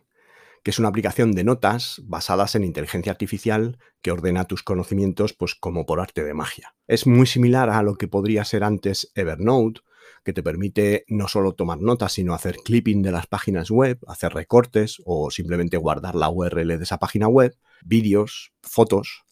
que 0.64 0.72
es 0.72 0.80
una 0.80 0.88
aplicación 0.88 1.34
de 1.34 1.44
notas 1.44 2.02
basadas 2.06 2.56
en 2.56 2.64
inteligencia 2.64 3.12
artificial 3.12 3.78
que 4.02 4.12
ordena 4.12 4.46
tus 4.46 4.64
conocimientos 4.64 5.34
pues 5.34 5.56
como 5.56 5.86
por 5.86 6.00
arte 6.00 6.24
de 6.24 6.34
magia. 6.34 6.74
Es 6.88 7.06
muy 7.06 7.28
similar 7.28 7.70
a 7.70 7.84
lo 7.84 7.96
que 7.96 8.08
podría 8.08 8.46
ser 8.46 8.64
antes 8.64 9.12
Evernote, 9.14 9.82
que 10.24 10.34
te 10.34 10.42
permite 10.42 11.04
no 11.08 11.28
solo 11.28 11.54
tomar 11.54 11.82
notas, 11.82 12.14
sino 12.14 12.34
hacer 12.34 12.58
clipping 12.64 13.02
de 13.02 13.12
las 13.12 13.28
páginas 13.28 13.70
web, 13.70 14.00
hacer 14.08 14.34
recortes 14.34 15.02
o 15.06 15.30
simplemente 15.30 15.78
guardar 15.78 16.16
la 16.16 16.30
URL 16.30 16.78
de 16.78 16.84
esa 16.84 16.98
página 16.98 17.28
web, 17.28 17.56
vídeos, 17.84 18.54
fotos, 18.62 19.24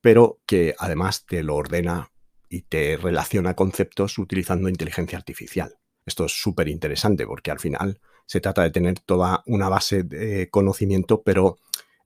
pero 0.00 0.40
que 0.46 0.74
además 0.78 1.24
te 1.26 1.44
lo 1.44 1.54
ordena 1.54 2.10
y 2.48 2.62
te 2.62 2.96
relaciona 2.96 3.54
conceptos 3.54 4.18
utilizando 4.18 4.68
inteligencia 4.68 5.16
artificial. 5.16 5.76
Esto 6.04 6.24
es 6.24 6.32
súper 6.32 6.68
interesante 6.68 7.24
porque 7.24 7.52
al 7.52 7.60
final 7.60 8.00
se 8.26 8.40
trata 8.40 8.62
de 8.62 8.70
tener 8.70 8.98
toda 9.00 9.42
una 9.46 9.68
base 9.68 10.02
de 10.02 10.48
conocimiento, 10.50 11.22
pero 11.22 11.58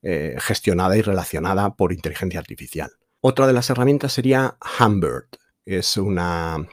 eh, 0.02 0.36
gestionada 0.38 0.96
y 0.96 1.02
relacionada 1.02 1.74
por 1.74 1.92
inteligencia 1.92 2.38
artificial. 2.38 2.90
Otra 3.20 3.46
de 3.46 3.52
las 3.52 3.70
herramientas 3.70 4.12
sería 4.12 4.56
Humbird. 4.78 5.26
Es 5.64 5.96
una 5.96 6.66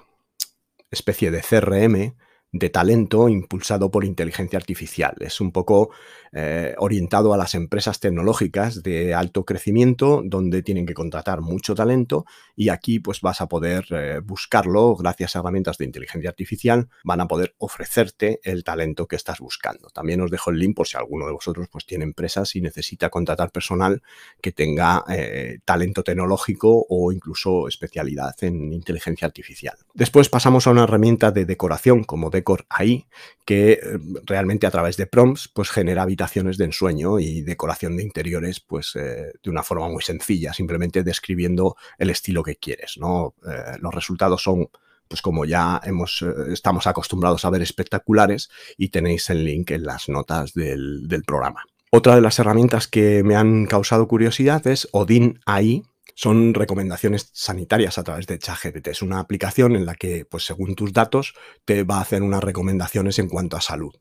especie 0.92 1.32
de 1.32 1.42
CRM 1.42 2.16
de 2.54 2.70
talento 2.70 3.28
impulsado 3.28 3.90
por 3.90 4.06
inteligencia 4.06 4.58
artificial. 4.58 5.16
Es 5.20 5.42
un 5.42 5.52
poco 5.52 5.90
eh, 6.32 6.76
orientado 6.78 7.34
a 7.34 7.38
las 7.38 7.56
empresas 7.56 8.00
tecnológicas 8.00 8.84
de 8.84 9.16
alto 9.16 9.44
crecimiento 9.44 10.22
donde 10.24 10.62
tienen 10.62 10.86
que 10.86 10.94
contratar 10.94 11.42
mucho 11.42 11.74
talento 11.74 12.26
y 12.56 12.70
aquí 12.70 13.00
pues 13.00 13.22
vas 13.22 13.42
a 13.42 13.48
poder 13.48 13.86
eh, 13.90 14.20
buscarlo 14.24 14.96
gracias 14.96 15.36
a 15.36 15.40
herramientas 15.40 15.80
de 15.80 15.86
inteligencia 15.86 16.30
artificial, 16.30 16.90
van 17.04 17.22
a 17.22 17.28
poder 17.28 17.56
ofrecerte 17.58 18.40
el 18.44 18.64
talento 18.64 19.08
que 19.08 19.16
estás 19.16 19.40
buscando. 19.40 19.90
También 19.90 20.22
os 20.22 20.30
dejo 20.30 20.52
el 20.52 20.60
link 20.60 20.76
por 20.76 20.88
si 20.88 20.96
alguno 20.96 21.26
de 21.26 21.34
vosotros 21.34 21.68
pues 21.72 21.88
tiene 21.88 22.04
empresas 22.04 22.56
y 22.56 22.62
necesita 22.62 23.10
contratar 23.10 23.52
personal 23.52 24.04
que 24.42 24.52
tenga 24.52 25.04
eh, 25.10 25.58
talento 25.66 26.04
tecnológico 26.04 26.86
o 26.88 27.12
incluso 27.12 27.68
especialidad 27.68 28.36
en 28.42 28.74
inteligencia 28.74 29.26
artificial. 29.26 29.76
Después 29.96 30.30
pasamos 30.30 30.68
a 30.68 30.72
una 30.72 30.84
herramienta 30.84 31.32
de 31.32 31.46
decoración 31.46 32.04
como 32.04 32.30
de 32.30 32.43
ahí, 32.70 33.06
que 33.46 33.74
eh, 33.74 33.80
realmente 34.26 34.68
a 34.68 34.72
través 34.72 34.98
de 34.98 35.08
prompts 35.08 35.48
pues 35.48 35.70
genera 35.70 36.04
habitaciones 36.04 36.58
de 36.58 36.66
ensueño 36.66 37.20
y 37.20 37.42
decoración 37.42 37.98
de 37.98 38.04
interiores 38.04 38.60
pues 38.60 38.96
eh, 38.96 39.32
de 39.42 39.50
una 39.50 39.64
forma 39.64 39.90
muy 39.90 40.04
sencilla, 40.04 40.54
simplemente 40.54 41.04
describiendo 41.04 41.76
el 41.98 42.10
estilo 42.10 42.44
que 42.44 42.56
quieres, 42.56 42.98
¿no? 42.98 43.36
Eh, 43.46 43.78
los 43.80 43.94
resultados 43.94 44.44
son 44.44 44.70
pues 45.08 45.22
como 45.22 45.46
ya 45.46 45.80
hemos, 45.84 46.26
estamos 46.50 46.88
acostumbrados 46.88 47.46
a 47.46 47.50
ver 47.50 47.62
espectaculares 47.62 48.50
y 48.78 48.90
tenéis 48.90 49.30
el 49.30 49.44
link 49.44 49.70
en 49.72 49.84
las 49.84 50.10
notas 50.10 50.54
del, 50.54 51.08
del 51.08 51.24
programa. 51.24 51.66
Otra 51.92 52.16
de 52.16 52.22
las 52.22 52.40
herramientas 52.40 52.88
que 52.88 53.22
me 53.22 53.36
han 53.36 53.68
causado 53.68 54.08
curiosidad 54.08 54.66
es 54.66 54.88
Odin 54.92 55.40
AI, 55.46 55.84
son 56.16 56.54
recomendaciones 56.54 57.30
sanitarias 57.34 57.98
a 57.98 58.04
través 58.04 58.28
de 58.28 58.40
ChatGPT. 58.40 58.88
Es 58.90 59.02
una 59.02 59.20
aplicación 59.20 59.76
en 59.76 59.86
la 59.86 59.96
que, 59.96 60.26
pues 60.26 60.46
según 60.46 60.76
tus 60.76 60.94
datos, 60.94 61.34
te 61.66 61.84
va 61.84 61.98
a 61.98 62.02
hacer 62.02 62.22
unas 62.24 62.44
recomendaciones 62.44 63.20
en 63.20 63.30
cuanto 63.30 63.58
a 63.58 63.62
salud. 63.62 63.94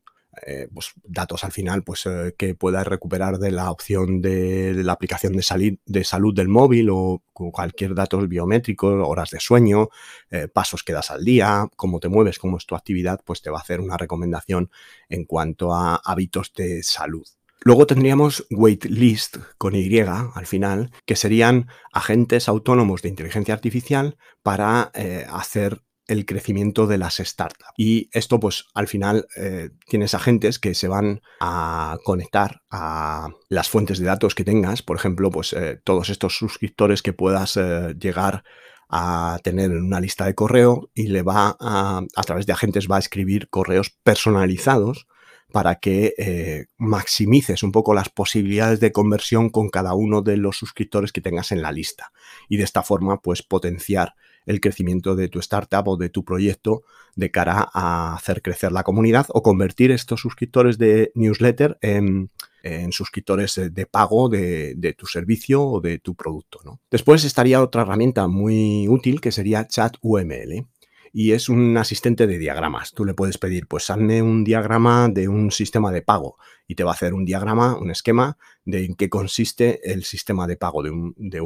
Eh, 0.47 0.67
pues, 0.73 0.93
datos 1.05 1.45
al 1.45 1.53
final 1.53 1.85
pues, 1.85 2.07
eh, 2.07 2.35
que 2.39 2.55
puedas 2.55 2.87
recuperar 2.87 3.39
de 3.39 3.51
la 3.51 3.71
opción 3.71 4.23
de, 4.23 4.73
la 4.83 4.95
aplicación 4.95 5.35
de, 5.35 6.05
salud 6.05 6.35
del 6.35 6.49
móvil 6.49 6.89
o 6.91 7.23
cualquier 7.33 7.95
dato 7.95 8.19
biométrico, 8.27 8.89
horas 9.07 9.31
de 9.31 9.41
sueño, 9.41 9.91
eh, 10.31 10.49
pasos 10.49 10.85
que 10.85 10.95
das 10.95 11.11
al 11.11 11.25
día, 11.25 11.69
cómo 11.77 12.01
te 12.01 12.09
mueves, 12.09 12.39
cómo 12.39 12.57
es 12.57 12.65
tu 12.65 12.75
actividad, 12.75 13.21
pues 13.25 13.43
te 13.43 13.51
va 13.51 13.59
a 13.59 13.61
hacer 13.61 13.81
una 13.81 13.99
recomendación 13.99 14.71
en 15.11 15.27
cuanto 15.27 15.75
a 15.75 15.97
hábitos 15.97 16.53
de 16.55 16.83
salud. 16.83 17.27
Luego 17.65 17.87
tendríamos 17.87 18.47
waitlist 18.51 19.37
con 19.57 19.75
Y 19.75 20.01
al 20.01 20.47
final, 20.47 20.91
que 21.07 21.17
serían 21.17 21.69
agentes 21.93 22.49
autónomos 22.49 23.03
de 23.03 23.09
inteligencia 23.09 23.55
artificial 23.55 24.17
para 24.43 24.91
eh, 24.95 25.27
hacer 25.31 25.83
el 26.09 26.27
crecimiento 26.27 26.89
de 26.89 26.99
las 26.99 27.19
startups. 27.19 27.71
Y 27.77 28.11
esto, 28.13 28.41
pues 28.41 28.65
al 28.75 28.89
final, 28.89 29.29
eh, 29.37 29.71
tienes 29.87 30.15
agentes 30.15 30.59
que 30.59 30.75
se 30.75 30.89
van 30.89 31.21
a 31.41 31.97
conectar 32.05 32.63
a 32.71 33.29
las 33.49 33.69
fuentes 33.69 34.01
de 34.01 34.07
datos 34.07 34.35
que 34.35 34.45
tengas, 34.45 34.83
por 34.83 34.97
ejemplo, 34.97 35.31
pues 35.31 35.53
eh, 35.53 35.81
todos 35.85 36.11
estos 36.11 36.37
suscriptores 36.37 37.03
que 37.03 37.13
puedas 37.13 37.57
llegar 37.99 38.43
a 38.91 39.39
tener 39.43 39.71
en 39.71 39.85
una 39.85 40.01
lista 40.01 40.27
de 40.27 40.35
correo 40.35 40.91
y 40.93 41.07
le 41.07 41.23
va 41.23 41.57
a, 41.59 42.03
a 42.15 42.23
través 42.25 42.45
de 42.47 42.53
agentes, 42.53 42.89
va 42.91 42.97
a 42.97 42.99
escribir 42.99 43.49
correos 43.49 43.97
personalizados 44.03 45.07
para 45.53 45.77
que 45.77 46.15
eh, 46.19 46.67
maximices 46.79 47.63
un 47.63 47.73
poco 47.73 47.95
las 47.95 48.09
posibilidades 48.09 48.81
de 48.81 48.93
conversión 48.93 49.51
con 49.51 49.69
cada 49.69 49.95
uno 49.95 50.23
de 50.23 50.37
los 50.37 50.57
suscriptores 50.57 51.13
que 51.13 51.21
tengas 51.21 51.53
en 51.53 51.63
la 51.63 51.73
lista. 51.73 52.13
Y 52.49 52.57
de 52.57 52.65
esta 52.65 52.83
forma, 52.83 53.21
pues 53.21 53.43
potenciar 53.43 54.15
el 54.47 54.61
crecimiento 54.61 55.15
de 55.15 55.29
tu 55.29 55.39
startup 55.39 55.87
o 55.87 55.97
de 55.97 56.09
tu 56.09 56.25
proyecto 56.25 56.83
de 57.15 57.31
cara 57.31 57.69
a 57.73 58.15
hacer 58.15 58.43
crecer 58.43 58.73
la 58.73 58.83
comunidad 58.83 59.27
o 59.29 59.43
convertir 59.43 59.91
estos 59.91 60.21
suscriptores 60.21 60.79
de 60.79 61.13
newsletter 61.15 61.79
en, 61.81 62.31
suscriptores 62.91 63.61
de 63.73 63.87
pago 63.87 64.29
de, 64.29 64.95
tu 64.97 65.07
servicio 65.07 65.63
o 65.65 65.81
de 65.81 65.99
tu 65.99 66.15
producto. 66.15 66.61
Después 66.91 67.25
estaría 67.25 67.63
otra 67.63 67.83
herramienta 67.83 68.29
muy 68.29 68.87
útil 68.89 69.21
que 69.21 69.33
sería 69.33 69.67
ChatUML 69.67 70.67
y 71.13 71.33
es 71.33 71.51
un 71.51 71.77
asistente 71.77 72.27
de 72.27 72.39
diagramas. 72.39 72.93
Tú 72.93 73.05
le 73.05 73.13
puedes 73.13 73.37
pedir, 73.37 73.67
pues 73.67 73.91
hazme 73.91 74.23
un 74.23 74.45
diagrama 74.45 75.09
de 75.09 75.29
un 75.29 75.51
sistema 75.51 75.93
de 75.93 76.01
pago 76.01 76.39
y 76.67 76.75
te 76.75 76.85
va 76.85 76.93
a 76.93 76.95
hacer 76.95 77.13
un 77.13 77.27
diagrama, 77.27 77.77
un 77.77 77.91
esquema 77.91 78.39
de 78.65 78.87
en 78.87 78.95
qué 78.95 79.11
consiste 79.11 79.93
el 79.93 80.05
sistema 80.05 80.47
de 80.47 80.57
pago 80.57 80.83
de, 80.83 81.41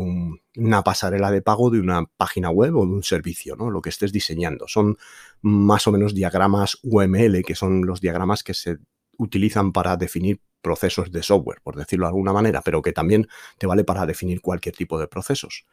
una 0.56 0.82
pasarela 0.82 1.32
de 1.32 1.42
pago 1.42 1.70
de 1.70 1.80
una 1.80 2.04
página 2.16 2.50
web 2.50 2.76
o 2.76 2.86
de 2.86 2.92
un 2.92 3.02
servicio, 3.02 3.56
¿no? 3.56 3.70
Lo 3.70 3.82
que 3.82 3.90
estés 3.90 4.12
diseñando. 4.12 4.68
Son 4.68 4.96
más 5.42 5.86
o 5.88 5.92
menos 5.92 6.14
diagramas 6.14 6.78
UML, 6.82 7.42
que 7.42 7.56
son 7.56 7.84
los 7.86 8.00
diagramas 8.00 8.44
que 8.44 8.54
se 8.54 8.78
utilizan 9.18 9.72
para 9.72 9.96
definir 9.96 10.40
procesos 10.66 11.12
de 11.12 11.22
software, 11.22 11.60
por 11.62 11.76
decirlo 11.76 12.06
de 12.06 12.08
alguna 12.08 12.32
manera, 12.32 12.60
pero 12.60 12.82
que 12.82 12.92
también 12.92 13.28
te 13.56 13.68
vale 13.68 13.84
para 13.84 14.04
definir 14.04 14.40
cualquier 14.40 14.74
tipo 14.74 14.98
de 14.98 15.06
procesos. 15.06 15.64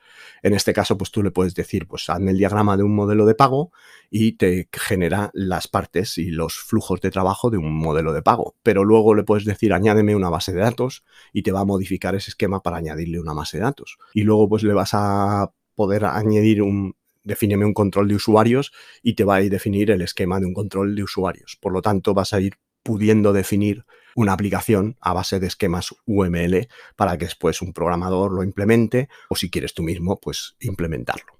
En 0.44 0.54
este 0.54 0.72
caso, 0.72 1.00
pues 1.00 1.10
tú 1.10 1.24
le 1.24 1.32
puedes 1.32 1.56
decir, 1.56 1.88
pues 1.88 2.08
hazme 2.12 2.30
el 2.30 2.38
diagrama 2.38 2.78
de 2.78 2.84
un 2.84 2.94
modelo 2.94 3.26
de 3.26 3.34
pago 3.34 3.72
y 4.12 4.34
te 4.34 4.70
genera 4.72 5.32
las 5.34 5.68
partes 5.68 6.20
y 6.20 6.30
los 6.30 6.54
flujos 6.60 7.02
de 7.02 7.10
trabajo 7.10 7.50
de 7.50 7.58
un 7.58 7.74
modelo 7.74 8.14
de 8.14 8.22
pago. 8.22 8.56
Pero 8.62 8.84
luego 8.84 9.16
le 9.16 9.24
puedes 9.24 9.46
decir, 9.46 9.74
añádeme 9.74 10.16
una 10.16 10.30
base 10.30 10.54
de 10.54 10.62
datos 10.62 11.04
y 11.32 11.42
te 11.42 11.52
va 11.52 11.62
a 11.62 11.66
modificar 11.66 12.14
ese 12.14 12.30
esquema 12.30 12.62
para 12.62 12.78
añadirle 12.78 13.20
una 13.20 13.34
base 13.34 13.58
de 13.58 13.64
datos. 13.64 13.98
Y 14.14 14.22
luego 14.22 14.48
pues 14.48 14.62
le 14.62 14.74
vas 14.74 14.92
a 14.94 15.52
poder 15.74 16.06
añadir 16.06 16.62
un, 16.62 16.96
defíneme 17.24 17.66
un 17.66 17.74
control 17.74 18.10
de 18.10 18.16
usuarios 18.16 18.72
y 19.02 19.16
te 19.16 19.24
va 19.24 19.38
a 19.38 19.42
definir 19.42 19.90
el 19.90 20.04
esquema 20.04 20.40
de 20.40 20.46
un 20.46 20.54
control 20.54 20.94
de 20.96 21.02
usuarios. 21.02 21.58
Por 21.60 21.74
lo 21.74 21.82
tanto, 21.82 22.14
vas 22.14 22.34
a 22.34 22.40
ir 22.40 22.58
pudiendo 22.84 23.34
definir 23.34 23.86
una 24.16 24.34
aplicación 24.34 24.98
a 25.02 25.14
base 25.14 25.40
de 25.40 25.48
esquemas 25.48 25.94
UML 26.06 26.68
para 26.96 27.18
que 27.18 27.26
después 27.26 27.62
un 27.62 27.74
programador 27.74 28.32
lo 28.32 28.44
implemente 28.44 29.10
o 29.30 29.36
si 29.36 29.50
quieres 29.50 29.74
tú 29.74 29.84
mismo, 29.84 30.20
pues 30.20 30.56
implementarlo. 30.60 31.40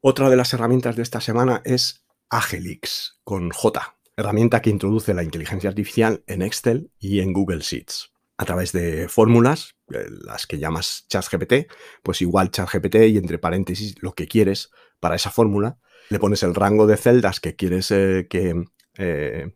Otra 0.00 0.30
de 0.30 0.36
las 0.36 0.52
herramientas 0.54 0.96
de 0.96 1.02
esta 1.02 1.20
semana 1.20 1.62
es 1.64 2.04
Agelix 2.30 3.20
con 3.24 3.50
J, 3.50 3.96
herramienta 4.16 4.62
que 4.62 4.70
introduce 4.70 5.14
la 5.14 5.22
inteligencia 5.22 5.68
artificial 5.68 6.24
en 6.26 6.42
Excel 6.42 6.90
y 6.98 7.20
en 7.20 7.32
Google 7.32 7.60
Sheets 7.60 8.10
a 8.40 8.46
través 8.46 8.72
de 8.72 9.06
fórmulas, 9.10 9.76
eh, 9.92 10.06
las 10.24 10.46
que 10.46 10.58
llamas 10.58 11.04
ChatGPT, 11.10 11.70
pues 12.02 12.22
igual 12.22 12.50
ChatGPT 12.50 12.94
y 13.10 13.18
entre 13.18 13.38
paréntesis 13.38 13.96
lo 14.00 14.14
que 14.14 14.28
quieres 14.28 14.70
para 14.98 15.14
esa 15.14 15.30
fórmula, 15.30 15.78
le 16.08 16.18
pones 16.18 16.42
el 16.42 16.54
rango 16.54 16.86
de 16.86 16.96
celdas 16.96 17.38
que 17.38 17.54
quieres 17.54 17.90
eh, 17.90 18.28
que 18.30 18.64
eh, 18.96 19.54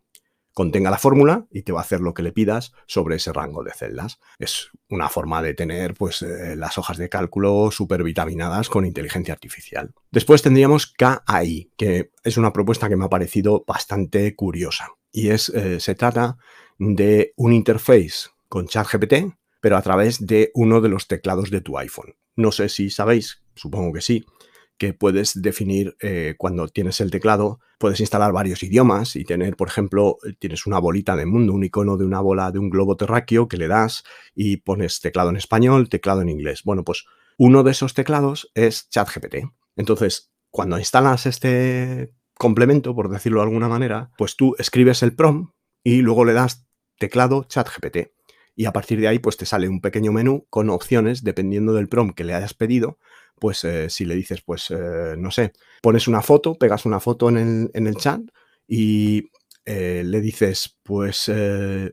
contenga 0.55 0.89
la 0.89 0.97
fórmula 0.97 1.45
y 1.51 1.61
te 1.61 1.71
va 1.71 1.81
a 1.81 1.83
hacer 1.83 1.99
lo 1.99 2.15
que 2.15 2.23
le 2.23 2.31
pidas 2.31 2.73
sobre 2.87 3.17
ese 3.17 3.31
rango 3.31 3.63
de 3.63 3.73
celdas. 3.73 4.19
Es 4.39 4.69
una 4.89 5.09
forma 5.09 5.43
de 5.43 5.53
tener 5.53 5.93
pues, 5.93 6.25
las 6.55 6.79
hojas 6.79 6.97
de 6.97 7.09
cálculo 7.09 7.69
súper 7.69 8.01
vitaminadas 8.03 8.69
con 8.69 8.85
inteligencia 8.85 9.35
artificial. 9.35 9.93
Después 10.11 10.41
tendríamos 10.41 10.87
KAI, 10.87 11.71
que 11.77 12.11
es 12.23 12.37
una 12.37 12.53
propuesta 12.53 12.89
que 12.89 12.95
me 12.95 13.05
ha 13.05 13.09
parecido 13.09 13.63
bastante 13.67 14.33
curiosa. 14.33 14.87
Y 15.11 15.29
es, 15.29 15.51
se 15.77 15.95
trata 15.95 16.37
de 16.79 17.33
un 17.35 17.53
interface 17.53 18.29
con 18.47 18.67
ChatGPT, 18.67 19.35
pero 19.61 19.77
a 19.77 19.81
través 19.81 20.25
de 20.25 20.51
uno 20.53 20.79
de 20.81 20.89
los 20.89 21.07
teclados 21.07 21.51
de 21.51 21.61
tu 21.61 21.77
iPhone. 21.77 22.15
No 22.35 22.51
sé 22.51 22.69
si 22.69 22.89
sabéis, 22.89 23.41
supongo 23.55 23.93
que 23.93 24.01
sí, 24.01 24.25
que 24.77 24.93
puedes 24.93 25.41
definir 25.41 25.95
eh, 26.01 26.35
cuando 26.37 26.67
tienes 26.67 26.99
el 27.01 27.11
teclado, 27.11 27.59
puedes 27.79 27.99
instalar 27.99 28.31
varios 28.31 28.63
idiomas 28.63 29.15
y 29.15 29.23
tener, 29.23 29.55
por 29.55 29.67
ejemplo, 29.67 30.17
tienes 30.39 30.65
una 30.65 30.79
bolita 30.79 31.15
de 31.15 31.25
mundo, 31.25 31.53
un 31.53 31.63
icono 31.63 31.97
de 31.97 32.05
una 32.05 32.19
bola 32.19 32.51
de 32.51 32.59
un 32.59 32.69
globo 32.69 32.97
terráqueo 32.97 33.47
que 33.47 33.57
le 33.57 33.67
das 33.67 34.03
y 34.33 34.57
pones 34.57 35.01
teclado 35.01 35.29
en 35.29 35.37
español, 35.37 35.89
teclado 35.89 36.21
en 36.21 36.29
inglés. 36.29 36.61
Bueno, 36.63 36.83
pues 36.83 37.05
uno 37.37 37.63
de 37.63 37.71
esos 37.71 37.93
teclados 37.93 38.51
es 38.53 38.89
ChatGPT. 38.89 39.49
Entonces, 39.75 40.31
cuando 40.49 40.79
instalas 40.79 41.25
este 41.25 42.13
complemento, 42.33 42.95
por 42.95 43.09
decirlo 43.09 43.39
de 43.39 43.47
alguna 43.47 43.67
manera, 43.67 44.11
pues 44.17 44.35
tú 44.35 44.55
escribes 44.57 45.03
el 45.03 45.15
prompt 45.15 45.53
y 45.83 46.01
luego 46.01 46.25
le 46.25 46.33
das 46.33 46.65
teclado 46.97 47.43
ChatGPT 47.43 48.14
y 48.55 48.65
a 48.65 48.73
partir 48.73 48.99
de 48.99 49.07
ahí 49.07 49.19
pues 49.19 49.37
te 49.37 49.45
sale 49.45 49.67
un 49.67 49.81
pequeño 49.81 50.11
menú 50.11 50.45
con 50.49 50.69
opciones 50.69 51.23
dependiendo 51.23 51.73
del 51.73 51.89
prompt 51.89 52.15
que 52.15 52.23
le 52.23 52.33
hayas 52.33 52.53
pedido. 52.53 52.97
Pues 53.39 53.63
eh, 53.65 53.89
si 53.89 54.05
le 54.05 54.15
dices, 54.15 54.41
pues 54.41 54.71
eh, 54.71 55.15
no 55.17 55.29
sé, 55.29 55.51
pones 55.81 56.07
una 56.07 56.21
foto, 56.21 56.55
pegas 56.55 56.85
una 56.85 57.01
foto 57.01 57.27
en 57.29 57.69
el, 57.73 57.95
chat 57.95 58.21
y 58.65 59.29
eh, 59.65 60.03
le 60.05 60.21
dices, 60.21 60.77
pues 60.83 61.29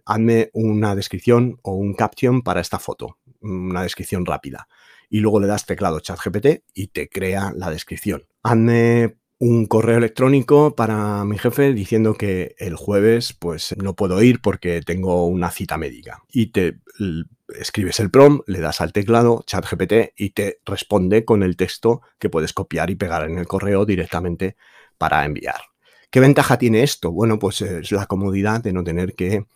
hazme 0.07 0.51
una 0.53 0.95
descripción 0.95 1.59
o 1.63 1.75
un 1.75 1.95
caption 1.95 2.43
para 2.43 2.61
esta 2.61 2.79
foto, 2.79 3.19
una 3.41 3.83
descripción 3.83 4.25
rápida. 4.25 4.69
Y 5.11 5.19
luego 5.19 5.41
le 5.41 5.49
das 5.49 5.67
teclado 5.67 6.01
chat 6.01 6.19
GPT 6.25 6.65
y 6.73 6.87
te 6.87 7.09
crea 7.09 7.53
la 7.57 7.71
descripción. 7.71 8.25
Hazme 8.45 9.17
un 9.45 9.67
correo 9.67 9.99
electrónico 9.99 10.77
para 10.77 11.25
mi 11.25 11.37
jefe 11.37 11.73
diciendo 11.73 12.15
que 12.15 12.55
el 12.59 12.77
jueves 12.77 13.33
pues 13.33 13.75
no 13.77 13.97
puedo 13.97 14.23
ir 14.23 14.41
porque 14.41 14.83
tengo 14.83 15.27
una 15.27 15.51
cita 15.51 15.79
médica. 15.79 16.23
Y 16.31 16.53
te 16.53 16.79
escribes 17.59 17.99
el 17.99 18.09
prompt, 18.09 18.49
le 18.49 18.61
das 18.61 18.81
al 18.81 18.93
teclado 18.93 19.43
ChatGPT 19.45 20.13
y 20.17 20.31
te 20.31 20.61
responde 20.65 21.25
con 21.25 21.43
el 21.43 21.57
texto 21.57 22.03
que 22.21 22.31
puedes 22.31 22.53
copiar 22.53 22.91
y 22.91 22.95
pegar 22.95 23.29
en 23.29 23.37
el 23.37 23.49
correo 23.49 23.85
directamente 23.85 24.55
para 24.97 25.25
enviar. 25.25 25.61
¿Qué 26.09 26.21
ventaja 26.21 26.57
tiene 26.57 26.85
esto? 26.85 27.11
Bueno, 27.11 27.41
pues 27.41 27.63
es 27.63 27.91
la 27.91 28.07
comodidad 28.07 28.63
de 28.63 28.73
no 28.73 28.85
tener 28.85 29.17
que 29.17 29.47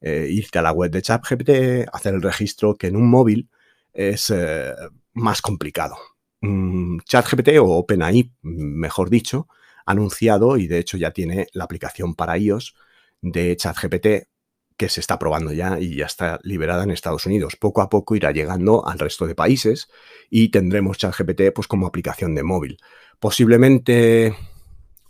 eh, 0.00 0.26
irte 0.28 0.58
a 0.58 0.62
la 0.62 0.72
web 0.72 0.90
de 0.90 1.02
ChatGPT, 1.02 1.88
hacer 1.92 2.14
el 2.14 2.22
registro 2.22 2.74
que 2.74 2.88
en 2.88 2.96
un 2.96 3.08
móvil 3.08 3.48
es 3.92 4.28
eh, 4.30 4.72
más 5.12 5.40
complicado. 5.40 5.96
Mm, 6.40 6.98
ChatGPT 7.04 7.58
o 7.60 7.64
OpenAI, 7.64 8.32
mejor 8.42 9.10
dicho, 9.10 9.48
ha 9.86 9.92
anunciado 9.92 10.56
y 10.56 10.66
de 10.66 10.78
hecho 10.78 10.96
ya 10.96 11.12
tiene 11.12 11.46
la 11.52 11.64
aplicación 11.64 12.14
para 12.14 12.38
iOS 12.38 12.74
de 13.22 13.56
ChatGPT 13.56 14.28
que 14.76 14.88
se 14.88 15.00
está 15.00 15.18
probando 15.18 15.52
ya 15.52 15.80
y 15.80 15.96
ya 15.96 16.06
está 16.06 16.38
liberada 16.42 16.84
en 16.84 16.90
Estados 16.90 17.26
Unidos. 17.26 17.56
Poco 17.56 17.80
a 17.80 17.88
poco 17.88 18.14
irá 18.14 18.30
llegando 18.32 18.86
al 18.86 18.98
resto 18.98 19.26
de 19.26 19.34
países 19.34 19.88
y 20.28 20.50
tendremos 20.50 20.98
ChatGPT 20.98 21.52
pues, 21.54 21.66
como 21.66 21.86
aplicación 21.86 22.34
de 22.34 22.42
móvil. 22.42 22.78
Posiblemente 23.18 24.36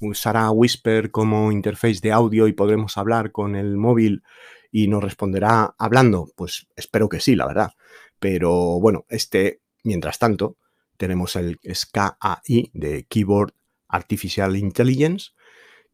usará 0.00 0.50
Whisper 0.50 1.10
como 1.10 1.50
interface 1.50 2.00
de 2.00 2.12
audio 2.12 2.46
y 2.46 2.52
podremos 2.52 2.96
hablar 2.96 3.32
con 3.32 3.56
el 3.56 3.76
móvil 3.76 4.22
y 4.70 4.88
nos 4.88 5.02
responderá 5.02 5.74
hablando. 5.78 6.28
Pues 6.36 6.68
espero 6.76 7.08
que 7.08 7.20
sí, 7.20 7.34
la 7.34 7.46
verdad. 7.46 7.72
Pero 8.20 8.78
bueno, 8.80 9.04
este, 9.08 9.62
mientras 9.82 10.18
tanto, 10.18 10.58
tenemos 10.96 11.36
el 11.36 11.60
SKAI 11.64 12.70
de 12.74 13.06
Keyboard 13.08 13.54
Artificial 13.88 14.56
Intelligence, 14.56 15.30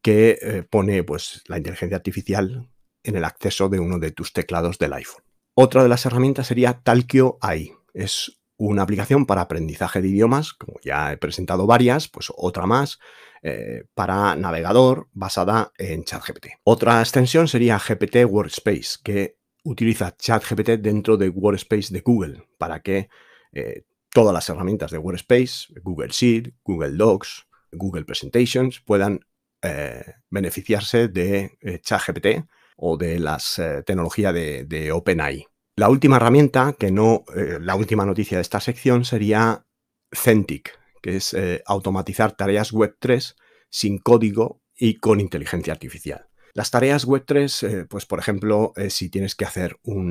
que 0.01 0.37
eh, 0.41 0.63
pone 0.63 1.03
pues, 1.03 1.43
la 1.47 1.57
inteligencia 1.57 1.97
artificial 1.97 2.69
en 3.03 3.15
el 3.15 3.23
acceso 3.23 3.69
de 3.69 3.79
uno 3.79 3.99
de 3.99 4.11
tus 4.11 4.33
teclados 4.33 4.77
del 4.77 4.93
iPhone. 4.93 5.23
Otra 5.55 5.83
de 5.83 5.89
las 5.89 6.05
herramientas 6.05 6.47
sería 6.47 6.81
Talkio 6.81 7.37
AI. 7.41 7.73
Es 7.93 8.39
una 8.57 8.83
aplicación 8.83 9.25
para 9.25 9.41
aprendizaje 9.41 10.01
de 10.01 10.09
idiomas, 10.09 10.53
como 10.53 10.79
ya 10.83 11.11
he 11.11 11.17
presentado 11.17 11.67
varias, 11.67 12.07
pues 12.07 12.31
otra 12.35 12.65
más 12.65 12.99
eh, 13.41 13.83
para 13.93 14.35
navegador 14.35 15.09
basada 15.11 15.71
en 15.77 16.03
ChatGPT. 16.03 16.47
Otra 16.63 17.01
extensión 17.01 17.47
sería 17.47 17.77
GPT 17.77 18.25
Workspace, 18.25 18.99
que 19.03 19.37
utiliza 19.63 20.15
ChatGPT 20.15 20.69
dentro 20.79 21.17
de 21.17 21.29
Workspace 21.29 21.93
de 21.93 22.01
Google 22.01 22.47
para 22.57 22.81
que 22.81 23.09
eh, 23.51 23.83
todas 24.13 24.33
las 24.33 24.47
herramientas 24.47 24.91
de 24.91 24.99
Workspace, 24.99 25.73
Google 25.81 26.09
Sheet, 26.09 26.53
Google 26.63 26.91
Docs, 26.91 27.47
Google 27.71 28.05
Presentations 28.05 28.79
puedan 28.79 29.25
eh, 29.61 30.03
beneficiarse 30.29 31.07
de 31.07 31.57
eh, 31.61 31.79
ChatGPT 31.79 32.45
o 32.77 32.97
de 32.97 33.19
las 33.19 33.59
eh, 33.59 33.83
tecnologías 33.85 34.33
de, 34.33 34.91
OpenAI. 34.93 35.47
La 35.75 35.89
última 35.89 36.17
herramienta, 36.17 36.75
que 36.77 36.91
no, 36.91 37.23
la 37.33 37.75
última 37.75 38.05
noticia 38.05 38.37
de 38.37 38.43
esta 38.43 38.59
sección 38.59 39.05
sería 39.05 39.65
Centik, 40.11 40.77
que 41.01 41.15
es 41.15 41.35
automatizar 41.65 42.33
tareas 42.33 42.71
Web3 42.71 43.35
sin 43.71 43.97
código 43.97 44.61
y 44.75 44.99
con 44.99 45.19
inteligencia 45.19 45.73
artificial. 45.73 46.27
Las 46.53 46.69
tareas 46.69 47.07
Web3, 47.07 47.87
pues 47.87 48.05
por 48.05 48.19
ejemplo, 48.19 48.73
si 48.89 49.09
tienes 49.09 49.35
que 49.35 49.45
hacer 49.45 49.77
un 49.83 50.09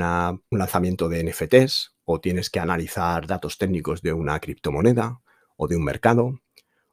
lanzamiento 0.50 1.09
de 1.09 1.22
NFTs 1.22 1.94
o 2.05 2.20
tienes 2.20 2.50
que 2.50 2.59
analizar 2.59 3.26
datos 3.26 3.59
técnicos 3.59 4.02
de 4.02 4.12
una 4.12 4.40
criptomoneda 4.40 5.20
o 5.57 5.68
de 5.68 5.76
un 5.76 5.85
mercado 5.85 6.40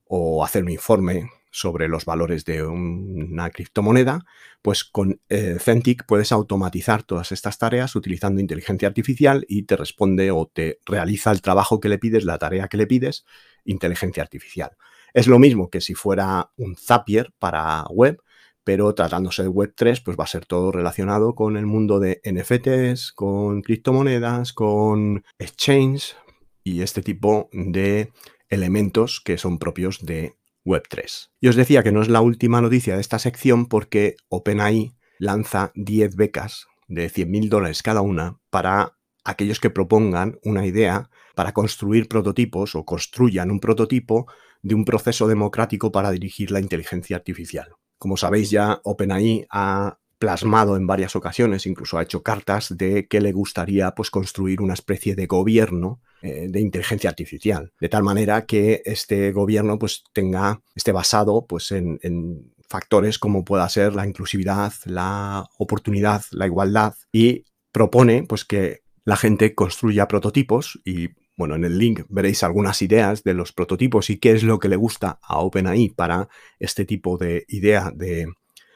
o 0.06 0.44
hacer 0.46 0.64
un 0.64 0.70
informe 0.70 1.30
sobre 1.52 1.88
los 1.88 2.06
valores 2.06 2.46
de 2.46 2.64
una 2.64 3.50
criptomoneda, 3.50 4.26
pues 4.62 4.84
con 4.84 5.20
eh, 5.30 5.58
Centik 5.60 6.06
puedes 6.06 6.32
automatizar 6.32 7.04
todas 7.04 7.32
estas 7.32 7.58
tareas 7.58 7.96
utilizando 7.96 8.40
inteligencia 8.40 8.88
artificial 8.88 9.46
y 9.48 9.64
te 9.64 9.76
responde 9.76 10.32
o 10.32 10.46
te 10.46 10.80
realiza 10.86 11.32
el 11.32 11.42
trabajo 11.42 11.80
que 11.80 11.90
le 11.90 11.98
pides, 11.98 12.24
la 12.24 12.38
tarea 12.38 12.68
que 12.68 12.78
le 12.78 12.88
pides, 12.88 13.26
inteligencia 13.66 14.22
artificial. 14.22 14.78
Es 15.14 15.28
lo 15.28 15.40
mismo 15.40 15.70
que 15.70 15.82
si 15.82 15.96
fuera 15.96 16.52
un 16.56 16.76
Zapier 16.76 17.34
para 17.40 17.84
web, 17.90 18.22
pero 18.64 18.94
tratándose 18.94 19.44
de 19.44 19.50
Web3, 19.50 20.02
pues 20.04 20.18
va 20.18 20.26
a 20.26 20.28
ser 20.28 20.46
todo 20.46 20.72
relacionado 20.72 21.36
con 21.36 21.58
el 21.58 21.66
mundo 21.66 22.00
de 22.00 22.22
NFTs, 22.24 23.14
con 23.14 23.62
criptomonedas, 23.62 24.54
con 24.54 25.24
exchange 25.38 26.16
y 26.64 26.82
este 26.82 27.02
tipo 27.02 27.50
de 27.52 28.12
elementos 28.50 29.22
que 29.22 29.38
son 29.38 29.60
propios 29.60 30.06
de 30.06 30.36
Web3. 30.66 31.30
Y 31.40 31.48
os 31.48 31.56
decía 31.56 31.84
que 31.84 31.92
no 31.92 32.02
es 32.02 32.10
la 32.10 32.22
última 32.22 32.62
noticia 32.62 32.96
de 32.96 33.02
esta 33.02 33.20
sección 33.20 33.68
porque 33.68 34.16
OpenAI 34.30 34.96
lanza 35.18 35.72
10 35.76 36.16
becas 36.16 36.68
de 36.88 37.10
100.000 37.10 37.50
dólares 37.50 37.84
cada 37.84 38.02
una 38.02 38.40
para 38.50 38.98
aquellos 39.24 39.60
que 39.60 39.70
propongan 39.70 40.40
una 40.44 40.66
idea 40.66 41.10
para 41.36 41.54
construir 41.54 42.08
prototipos 42.08 42.76
o 42.76 42.86
construyan 42.86 43.52
un 43.52 43.60
prototipo 43.60 44.28
de 44.62 44.76
un 44.76 44.86
proceso 44.86 45.28
democrático 45.28 45.92
para 45.92 46.12
dirigir 46.12 46.52
la 46.52 46.60
inteligencia 46.60 47.16
artificial. 47.16 47.76
Como 48.00 48.18
sabéis 48.18 48.50
ya, 48.50 48.82
OpenAI 48.84 49.46
ha 49.52 50.00
plasmado 50.18 50.76
en 50.76 50.86
varias 50.86 51.16
ocasiones, 51.16 51.66
incluso 51.66 51.98
ha 51.98 52.04
hecho 52.04 52.24
cartas 52.24 52.78
de 52.78 53.08
que 53.08 53.22
le 53.22 53.32
gustaría 53.32 53.92
pues, 53.92 54.12
construir 54.12 54.62
una 54.62 54.74
especie 54.74 55.16
de 55.16 55.28
gobierno 55.28 56.02
eh, 56.22 56.48
de 56.50 56.60
inteligencia 56.60 57.10
artificial, 57.10 57.72
de 57.80 57.90
tal 57.90 58.04
manera 58.04 58.46
que 58.46 58.82
este 58.86 59.32
gobierno 59.32 59.80
pues, 59.80 60.04
tenga, 60.12 60.62
esté 60.76 60.92
basado 60.92 61.46
pues, 61.48 61.72
en, 61.72 62.00
en 62.04 62.52
factores 62.68 63.18
como 63.18 63.46
pueda 63.46 63.68
ser 63.70 63.96
la 63.96 64.06
inclusividad, 64.06 64.74
la 64.86 65.48
oportunidad, 65.58 66.24
la 66.32 66.46
igualdad 66.48 66.96
y 67.14 67.46
propone 67.72 68.24
pues, 68.24 68.44
que 68.44 68.82
la 69.06 69.16
gente 69.16 69.56
construya 69.56 70.08
prototipos 70.08 70.80
y 70.84 71.10
bueno, 71.40 71.56
en 71.56 71.64
el 71.64 71.78
link 71.78 72.02
veréis 72.10 72.44
algunas 72.44 72.82
ideas 72.82 73.24
de 73.24 73.34
los 73.34 73.54
prototipos 73.54 74.10
y 74.10 74.18
qué 74.18 74.34
es 74.34 74.44
lo 74.44 74.60
que 74.60 74.68
le 74.68 74.76
gusta 74.76 75.20
a 75.24 75.40
OpenAI 75.40 75.88
para 75.88 76.28
este 76.60 76.84
tipo 76.84 77.18
de 77.18 77.46
idea 77.48 77.94
de 77.96 78.28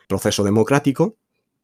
proceso 0.08 0.46
democrático. 0.46 1.18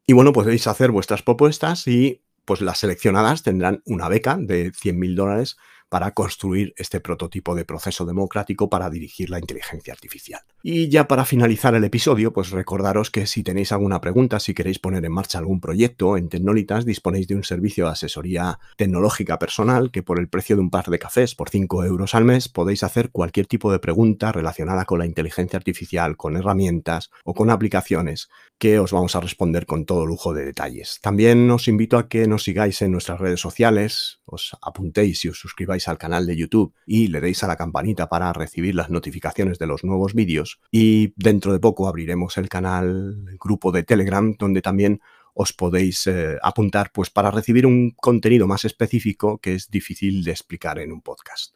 Y 0.05 0.11
bueno, 0.11 0.33
podéis 0.33 0.67
hacer 0.67 0.91
vuestras 0.91 1.23
propuestas 1.23 1.87
y 1.87 2.21
pues 2.43 2.59
las 2.59 2.79
seleccionadas 2.79 3.43
tendrán 3.43 3.81
una 3.85 4.09
beca 4.09 4.35
de 4.37 4.73
100.000 4.73 5.15
dólares 5.15 5.55
para 5.89 6.13
construir 6.13 6.73
este 6.77 6.99
prototipo 6.99 7.55
de 7.55 7.65
proceso 7.65 8.05
democrático 8.05 8.69
para 8.69 8.89
dirigir 8.89 9.29
la 9.29 9.39
inteligencia 9.39 9.93
artificial. 9.93 10.41
Y 10.61 10.89
ya 10.89 11.07
para 11.07 11.25
finalizar 11.25 11.73
el 11.75 11.83
episodio, 11.83 12.33
pues 12.33 12.51
recordaros 12.51 13.11
que 13.11 13.25
si 13.25 13.43
tenéis 13.43 13.71
alguna 13.71 14.01
pregunta, 14.01 14.39
si 14.39 14.53
queréis 14.53 14.79
poner 14.79 15.03
en 15.05 15.11
marcha 15.11 15.39
algún 15.39 15.59
proyecto, 15.59 16.17
en 16.17 16.29
Tecnolitas 16.29 16.85
disponéis 16.85 17.27
de 17.27 17.35
un 17.35 17.43
servicio 17.43 17.85
de 17.85 17.91
asesoría 17.91 18.59
tecnológica 18.77 19.39
personal 19.39 19.91
que 19.91 20.03
por 20.03 20.19
el 20.19 20.29
precio 20.29 20.55
de 20.55 20.61
un 20.61 20.69
par 20.69 20.85
de 20.85 20.99
cafés 20.99 21.35
por 21.35 21.49
5 21.49 21.85
euros 21.85 22.13
al 22.13 22.25
mes 22.25 22.49
podéis 22.49 22.83
hacer 22.83 23.09
cualquier 23.09 23.47
tipo 23.47 23.71
de 23.71 23.79
pregunta 23.79 24.31
relacionada 24.31 24.85
con 24.85 24.99
la 24.99 25.05
inteligencia 25.05 25.57
artificial, 25.57 26.17
con 26.17 26.35
herramientas 26.35 27.09
o 27.23 27.33
con 27.33 27.49
aplicaciones 27.49 28.29
que 28.57 28.77
os 28.77 28.91
vamos 28.91 29.15
a 29.15 29.21
responder 29.21 29.65
con 29.65 29.85
todo 29.85 30.05
lujo 30.05 30.33
de 30.33 30.45
detalles. 30.45 30.99
También 31.01 31.49
os 31.49 31.69
invito 31.69 31.97
a 31.97 32.09
que 32.09 32.27
nos 32.27 32.43
sigáis 32.43 32.81
en 32.81 32.91
nuestras 32.91 33.19
redes 33.19 33.39
sociales, 33.39 34.18
os 34.31 34.55
apuntéis 34.61 35.25
y 35.25 35.29
os 35.29 35.39
suscribáis 35.39 35.87
al 35.87 35.97
canal 35.97 36.25
de 36.25 36.35
YouTube 36.35 36.73
y 36.85 37.07
le 37.07 37.21
deis 37.21 37.43
a 37.43 37.47
la 37.47 37.55
campanita 37.55 38.09
para 38.09 38.31
recibir 38.33 38.75
las 38.75 38.89
notificaciones 38.89 39.59
de 39.59 39.67
los 39.67 39.83
nuevos 39.83 40.13
vídeos. 40.13 40.59
Y 40.71 41.13
dentro 41.15 41.53
de 41.53 41.59
poco 41.59 41.87
abriremos 41.87 42.37
el 42.37 42.49
canal, 42.49 43.25
el 43.27 43.37
grupo 43.37 43.71
de 43.71 43.83
Telegram, 43.83 44.35
donde 44.37 44.61
también 44.61 45.01
os 45.33 45.53
podéis 45.53 46.05
eh, 46.07 46.37
apuntar 46.41 46.91
pues, 46.91 47.09
para 47.09 47.31
recibir 47.31 47.65
un 47.65 47.91
contenido 47.91 48.47
más 48.47 48.65
específico 48.65 49.37
que 49.37 49.55
es 49.55 49.69
difícil 49.69 50.23
de 50.23 50.31
explicar 50.31 50.79
en 50.79 50.91
un 50.91 51.01
podcast. 51.01 51.53